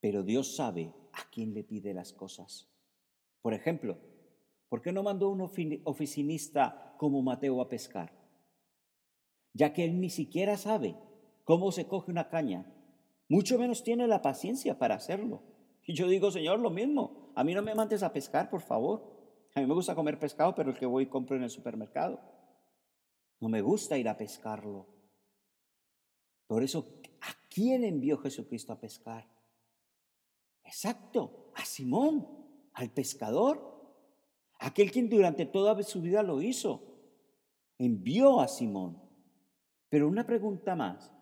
Pero 0.00 0.22
Dios 0.22 0.56
sabe 0.56 0.94
a 1.12 1.28
quién 1.30 1.52
le 1.52 1.64
pide 1.64 1.92
las 1.92 2.12
cosas. 2.12 2.68
Por 3.42 3.54
ejemplo, 3.54 3.98
¿por 4.68 4.80
qué 4.80 4.92
no 4.92 5.02
mandó 5.02 5.30
un 5.30 5.40
oficinista 5.84 6.94
como 6.98 7.22
Mateo 7.22 7.60
a 7.60 7.68
pescar? 7.68 8.12
Ya 9.52 9.72
que 9.72 9.84
él 9.84 10.00
ni 10.00 10.10
siquiera 10.10 10.56
sabe 10.56 10.96
cómo 11.44 11.72
se 11.72 11.86
coge 11.86 12.10
una 12.10 12.28
caña, 12.28 12.72
mucho 13.28 13.58
menos 13.58 13.82
tiene 13.82 14.06
la 14.06 14.22
paciencia 14.22 14.78
para 14.78 14.94
hacerlo. 14.94 15.42
Y 15.84 15.94
yo 15.94 16.08
digo, 16.08 16.30
Señor, 16.30 16.60
lo 16.60 16.70
mismo, 16.70 17.32
a 17.34 17.44
mí 17.44 17.54
no 17.54 17.62
me 17.62 17.74
mandes 17.74 18.02
a 18.02 18.12
pescar, 18.12 18.50
por 18.50 18.60
favor. 18.60 19.16
A 19.54 19.60
mí 19.60 19.66
me 19.66 19.74
gusta 19.74 19.94
comer 19.94 20.18
pescado, 20.18 20.54
pero 20.54 20.70
el 20.70 20.78
que 20.78 20.86
voy 20.86 21.04
y 21.04 21.08
compro 21.08 21.36
en 21.36 21.42
el 21.42 21.50
supermercado. 21.50 22.20
No 23.40 23.48
me 23.48 23.62
gusta 23.62 23.98
ir 23.98 24.08
a 24.08 24.16
pescarlo. 24.16 24.86
Por 26.46 26.62
eso, 26.62 27.00
¿a 27.20 27.48
quién 27.48 27.84
envió 27.84 28.18
Jesucristo 28.18 28.72
a 28.72 28.80
pescar? 28.80 29.28
Exacto, 30.64 31.52
a 31.54 31.64
Simón, 31.64 32.26
al 32.74 32.90
pescador, 32.90 33.76
aquel 34.58 34.90
quien 34.90 35.08
durante 35.08 35.46
toda 35.46 35.80
su 35.82 36.02
vida 36.02 36.22
lo 36.22 36.42
hizo. 36.42 37.00
Envió 37.78 38.40
a 38.40 38.48
Simón. 38.48 39.02
Pero 39.88 40.08
una 40.08 40.26
pregunta 40.26 40.74
más, 40.74 41.15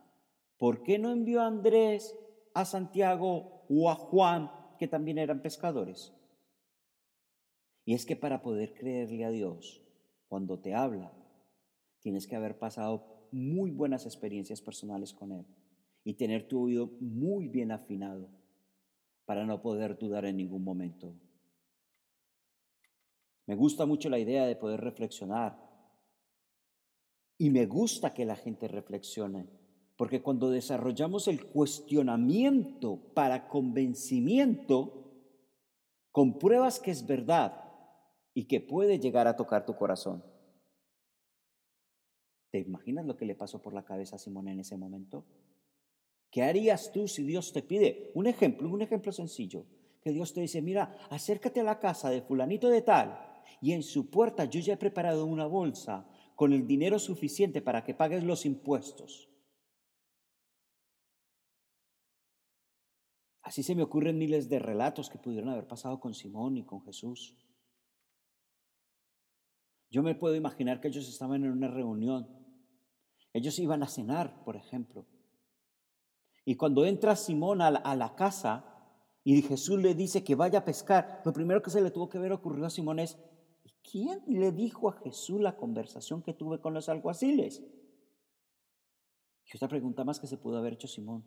¿por 0.58 0.82
qué 0.82 0.98
no 0.98 1.10
envió 1.10 1.42
a 1.42 1.46
Andrés, 1.46 2.16
a 2.54 2.64
Santiago 2.64 3.64
o 3.68 3.90
a 3.90 3.94
Juan, 3.94 4.50
que 4.78 4.88
también 4.88 5.18
eran 5.18 5.42
pescadores? 5.42 6.12
Y 7.84 7.94
es 7.94 8.06
que 8.06 8.16
para 8.16 8.42
poder 8.42 8.74
creerle 8.74 9.24
a 9.24 9.30
Dios, 9.30 9.82
cuando 10.28 10.58
te 10.58 10.74
habla, 10.74 11.12
tienes 12.00 12.26
que 12.26 12.36
haber 12.36 12.58
pasado 12.58 13.28
muy 13.30 13.70
buenas 13.70 14.06
experiencias 14.06 14.62
personales 14.62 15.12
con 15.12 15.32
Él 15.32 15.46
y 16.04 16.14
tener 16.14 16.48
tu 16.48 16.62
oído 16.62 16.90
muy 17.00 17.48
bien 17.48 17.72
afinado 17.72 18.28
para 19.24 19.46
no 19.46 19.62
poder 19.62 19.98
dudar 19.98 20.24
en 20.26 20.36
ningún 20.36 20.62
momento. 20.62 21.14
Me 23.46 23.54
gusta 23.54 23.86
mucho 23.86 24.08
la 24.08 24.18
idea 24.18 24.46
de 24.46 24.56
poder 24.56 24.80
reflexionar 24.80 25.58
y 27.36 27.50
me 27.50 27.66
gusta 27.66 28.14
que 28.14 28.24
la 28.24 28.36
gente 28.36 28.68
reflexione, 28.68 29.48
porque 29.96 30.22
cuando 30.22 30.50
desarrollamos 30.50 31.28
el 31.28 31.46
cuestionamiento 31.46 33.12
para 33.14 33.48
convencimiento, 33.48 35.04
compruebas 36.10 36.80
que 36.80 36.90
es 36.90 37.06
verdad 37.06 37.64
y 38.34 38.46
que 38.46 38.60
puede 38.60 38.98
llegar 38.98 39.28
a 39.28 39.36
tocar 39.36 39.64
tu 39.64 39.76
corazón. 39.76 40.24
¿Te 42.50 42.58
imaginas 42.60 43.06
lo 43.06 43.16
que 43.16 43.24
le 43.24 43.34
pasó 43.34 43.62
por 43.62 43.74
la 43.74 43.84
cabeza 43.84 44.16
a 44.16 44.18
Simón 44.18 44.48
en 44.48 44.60
ese 44.60 44.76
momento? 44.76 45.24
¿Qué 46.30 46.42
harías 46.42 46.92
tú 46.92 47.06
si 47.06 47.24
Dios 47.24 47.52
te 47.52 47.62
pide? 47.62 48.10
Un 48.14 48.26
ejemplo, 48.26 48.68
un 48.68 48.82
ejemplo 48.82 49.12
sencillo. 49.12 49.66
Que 50.02 50.10
Dios 50.10 50.34
te 50.34 50.40
dice, 50.40 50.60
mira, 50.60 50.96
acércate 51.10 51.60
a 51.60 51.64
la 51.64 51.78
casa 51.78 52.10
de 52.10 52.22
fulanito 52.22 52.68
de 52.68 52.82
tal 52.82 53.18
y 53.60 53.72
en 53.72 53.82
su 53.82 54.10
puerta 54.10 54.44
yo 54.44 54.60
ya 54.60 54.74
he 54.74 54.76
preparado 54.76 55.24
una 55.24 55.46
bolsa 55.46 56.06
con 56.34 56.52
el 56.52 56.66
dinero 56.66 56.98
suficiente 56.98 57.62
para 57.62 57.84
que 57.84 57.94
pagues 57.94 58.22
los 58.24 58.44
impuestos. 58.44 59.33
Así 63.44 63.62
se 63.62 63.74
me 63.74 63.82
ocurren 63.82 64.16
miles 64.16 64.48
de 64.48 64.58
relatos 64.58 65.10
que 65.10 65.18
pudieron 65.18 65.50
haber 65.50 65.66
pasado 65.66 66.00
con 66.00 66.14
Simón 66.14 66.56
y 66.56 66.64
con 66.64 66.82
Jesús. 66.82 67.36
Yo 69.90 70.02
me 70.02 70.14
puedo 70.14 70.34
imaginar 70.34 70.80
que 70.80 70.88
ellos 70.88 71.06
estaban 71.06 71.44
en 71.44 71.52
una 71.52 71.68
reunión. 71.68 72.26
Ellos 73.34 73.58
iban 73.58 73.82
a 73.82 73.88
cenar, 73.88 74.42
por 74.44 74.56
ejemplo. 74.56 75.04
Y 76.46 76.56
cuando 76.56 76.86
entra 76.86 77.16
Simón 77.16 77.60
a 77.60 77.70
la, 77.70 78.14
casa 78.16 78.64
y 79.22 79.42
Jesús 79.42 79.78
le 79.78 79.94
dice 79.94 80.24
que 80.24 80.34
vaya 80.34 80.60
a 80.60 80.64
pescar, 80.64 81.20
lo 81.24 81.32
primero 81.34 81.62
que 81.62 81.70
se 81.70 81.82
le 81.82 81.90
tuvo 81.90 82.08
que 82.08 82.18
ver 82.18 82.32
ocurrido 82.32 82.66
a 82.66 82.70
Simón 82.70 82.98
es, 82.98 83.18
¿quién 83.82 84.22
le 84.26 84.52
dijo 84.52 84.88
a 84.88 84.98
Jesús 85.00 85.40
la 85.40 85.56
conversación 85.56 86.22
que 86.22 86.32
tuve 86.32 86.60
con 86.60 86.72
los 86.72 86.88
alguaciles? 86.88 87.62
Y 89.44 89.56
otra 89.56 89.68
pregunta 89.68 90.02
más 90.02 90.18
que 90.18 90.26
se 90.26 90.38
pudo 90.38 90.56
haber 90.56 90.72
hecho 90.72 90.88
Simón. 90.88 91.24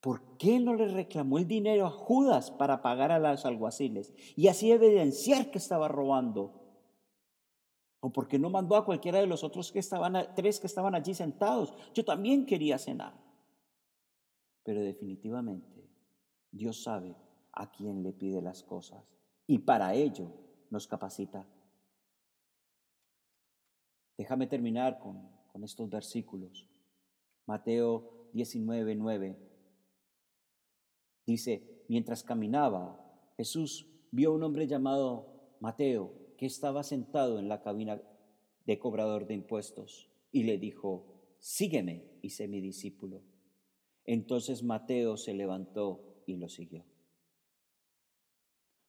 ¿Por 0.00 0.38
qué 0.38 0.58
no 0.58 0.74
le 0.74 0.88
reclamó 0.88 1.38
el 1.38 1.46
dinero 1.46 1.86
a 1.86 1.90
Judas 1.90 2.50
para 2.50 2.80
pagar 2.80 3.12
a 3.12 3.18
los 3.18 3.44
alguaciles 3.44 4.14
y 4.34 4.48
así 4.48 4.72
evidenciar 4.72 5.50
que 5.50 5.58
estaba 5.58 5.88
robando? 5.88 6.54
¿O 8.00 8.10
porque 8.10 8.38
no 8.38 8.48
mandó 8.48 8.76
a 8.76 8.84
cualquiera 8.86 9.18
de 9.18 9.26
los 9.26 9.44
otros 9.44 9.70
que 9.70 9.78
estaban, 9.78 10.34
tres 10.34 10.58
que 10.58 10.66
estaban 10.66 10.94
allí 10.94 11.12
sentados? 11.12 11.74
Yo 11.92 12.02
también 12.02 12.46
quería 12.46 12.78
cenar. 12.78 13.12
Pero 14.62 14.80
definitivamente 14.80 15.86
Dios 16.50 16.82
sabe 16.82 17.14
a 17.52 17.70
quién 17.70 18.02
le 18.02 18.14
pide 18.14 18.40
las 18.40 18.62
cosas 18.62 19.04
y 19.46 19.58
para 19.58 19.92
ello 19.94 20.32
nos 20.70 20.86
capacita. 20.86 21.46
Déjame 24.16 24.46
terminar 24.46 24.98
con, 24.98 25.28
con 25.52 25.62
estos 25.62 25.90
versículos. 25.90 26.66
Mateo 27.44 28.30
19, 28.32 28.94
9 28.94 29.49
dice, 31.30 31.84
mientras 31.88 32.22
caminaba, 32.22 32.98
Jesús 33.36 33.86
vio 34.10 34.30
a 34.30 34.34
un 34.34 34.42
hombre 34.42 34.66
llamado 34.66 35.56
Mateo 35.60 36.12
que 36.36 36.46
estaba 36.46 36.82
sentado 36.82 37.38
en 37.38 37.48
la 37.48 37.62
cabina 37.62 38.00
de 38.66 38.78
cobrador 38.78 39.26
de 39.26 39.34
impuestos 39.34 40.10
y 40.32 40.44
le 40.44 40.58
dijo, 40.58 41.36
sígueme 41.38 42.04
y 42.22 42.30
sé 42.30 42.48
mi 42.48 42.60
discípulo. 42.60 43.22
Entonces 44.04 44.62
Mateo 44.62 45.16
se 45.16 45.34
levantó 45.34 46.22
y 46.26 46.36
lo 46.36 46.48
siguió. 46.48 46.84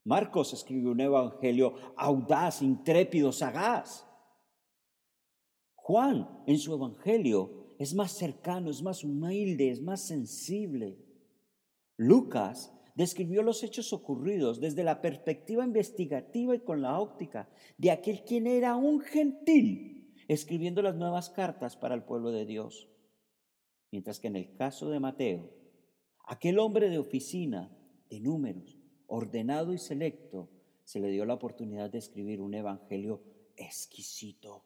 Marcos 0.04 0.54
escribió 0.54 0.92
un 0.92 1.02
evangelio 1.02 1.76
audaz, 1.96 2.62
intrépido, 2.62 3.32
sagaz. 3.32 4.08
Juan 5.76 6.44
en 6.48 6.58
su 6.58 6.74
evangelio 6.74 7.76
es 7.78 7.94
más 7.94 8.12
cercano, 8.12 8.70
es 8.70 8.82
más 8.82 9.04
humilde, 9.04 9.70
es 9.70 9.82
más 9.82 10.02
sensible. 10.02 10.98
Lucas 12.02 12.74
describió 12.96 13.44
los 13.44 13.62
hechos 13.62 13.94
ocurridos 13.94 14.60
desde 14.60 14.84
la 14.84 15.02
perspectiva 15.02 15.64
investigativa 15.64 16.56
y 16.56 16.62
con 16.62 16.82
la 16.82 17.00
óptica 17.00 17.48
de 17.78 17.92
aquel 17.92 18.24
quien 18.24 18.48
era 18.48 18.76
un 18.76 19.02
gentil, 19.02 20.12
escribiendo 20.28 20.82
las 20.82 20.96
nuevas 20.96 21.30
cartas 21.30 21.78
para 21.78 21.94
el 21.94 22.02
pueblo 22.02 22.32
de 22.32 22.48
Dios. 22.48 22.90
Mientras 23.92 24.20
que 24.20 24.30
en 24.30 24.36
el 24.36 24.56
caso 24.56 24.90
de 24.90 25.00
Mateo, 25.00 25.52
aquel 26.26 26.58
hombre 26.58 26.90
de 26.90 26.98
oficina, 26.98 27.72
de 28.10 28.20
números, 28.20 28.80
ordenado 29.06 29.72
y 29.72 29.78
selecto, 29.78 30.50
se 30.84 31.00
le 31.00 31.12
dio 31.12 31.24
la 31.26 31.36
oportunidad 31.36 31.92
de 31.92 32.00
escribir 32.00 32.42
un 32.42 32.56
evangelio 32.56 33.22
exquisito, 33.56 34.66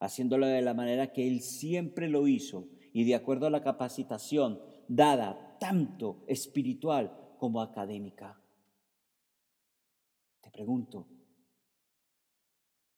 haciéndolo 0.00 0.46
de 0.48 0.60
la 0.60 0.74
manera 0.74 1.12
que 1.12 1.26
él 1.26 1.40
siempre 1.40 2.10
lo 2.10 2.28
hizo 2.28 2.68
y 2.92 3.04
de 3.04 3.14
acuerdo 3.14 3.46
a 3.46 3.50
la 3.50 3.62
capacitación 3.62 4.60
dada 4.86 5.46
tanto 5.60 6.24
espiritual 6.26 7.36
como 7.38 7.62
académica. 7.62 8.42
Te 10.40 10.50
pregunto, 10.50 11.06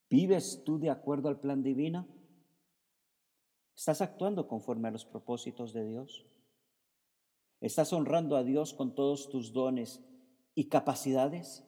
¿vives 0.09 0.63
tú 0.65 0.79
de 0.79 0.89
acuerdo 0.89 1.29
al 1.29 1.41
plan 1.41 1.63
divino? 1.63 2.09
¿Estás 3.77 4.01
actuando 4.01 4.49
conforme 4.49 4.89
a 4.89 4.93
los 4.93 5.05
propósitos 5.05 5.75
de 5.75 5.85
Dios? 5.85 6.25
¿Estás 7.61 7.93
honrando 7.93 8.37
a 8.37 8.45
Dios 8.45 8.73
con 8.73 8.95
todos 8.95 9.29
tus 9.29 9.53
dones 9.53 10.03
y 10.55 10.69
capacidades? 10.69 11.65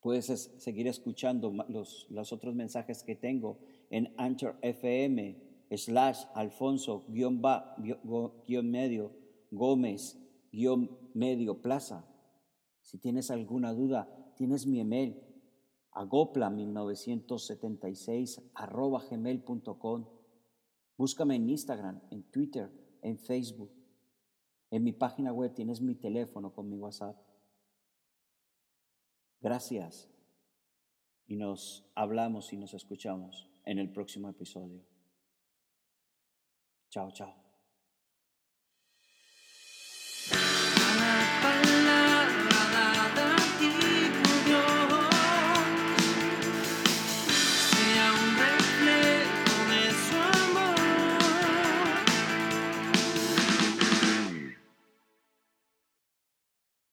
Puedes 0.00 0.26
seguir 0.58 0.88
escuchando 0.88 1.52
los, 1.68 2.06
los 2.10 2.32
otros 2.32 2.54
mensajes 2.54 3.02
que 3.02 3.16
tengo 3.16 3.58
en 3.90 4.14
Anchor 4.16 4.56
FM 4.62 5.36
slash 5.76 6.24
Alfonso 6.34 7.04
guion, 7.08 7.42
medio 8.70 9.12
Gómez 9.50 10.18
medio 11.14 11.62
Plaza. 11.62 12.04
Si 12.82 12.98
tienes 12.98 13.30
alguna 13.30 13.72
duda, 13.72 14.34
tienes 14.36 14.66
mi 14.66 14.80
email 14.80 15.27
agopla1976 15.98 18.50
arroba 18.54 19.02
gmail.com. 19.10 20.06
Búscame 20.96 21.34
en 21.36 21.50
Instagram, 21.50 22.00
en 22.10 22.22
Twitter, 22.30 22.70
en 23.02 23.18
Facebook. 23.18 23.70
En 24.70 24.84
mi 24.84 24.92
página 24.92 25.32
web 25.32 25.52
tienes 25.54 25.80
mi 25.80 25.96
teléfono 25.96 26.54
con 26.54 26.68
mi 26.68 26.76
WhatsApp. 26.76 27.16
Gracias. 29.40 30.10
Y 31.26 31.36
nos 31.36 31.90
hablamos 31.94 32.52
y 32.52 32.56
nos 32.56 32.74
escuchamos 32.74 33.48
en 33.64 33.78
el 33.78 33.92
próximo 33.92 34.28
episodio. 34.28 34.84
Chao, 36.90 37.10
chao. 37.10 37.47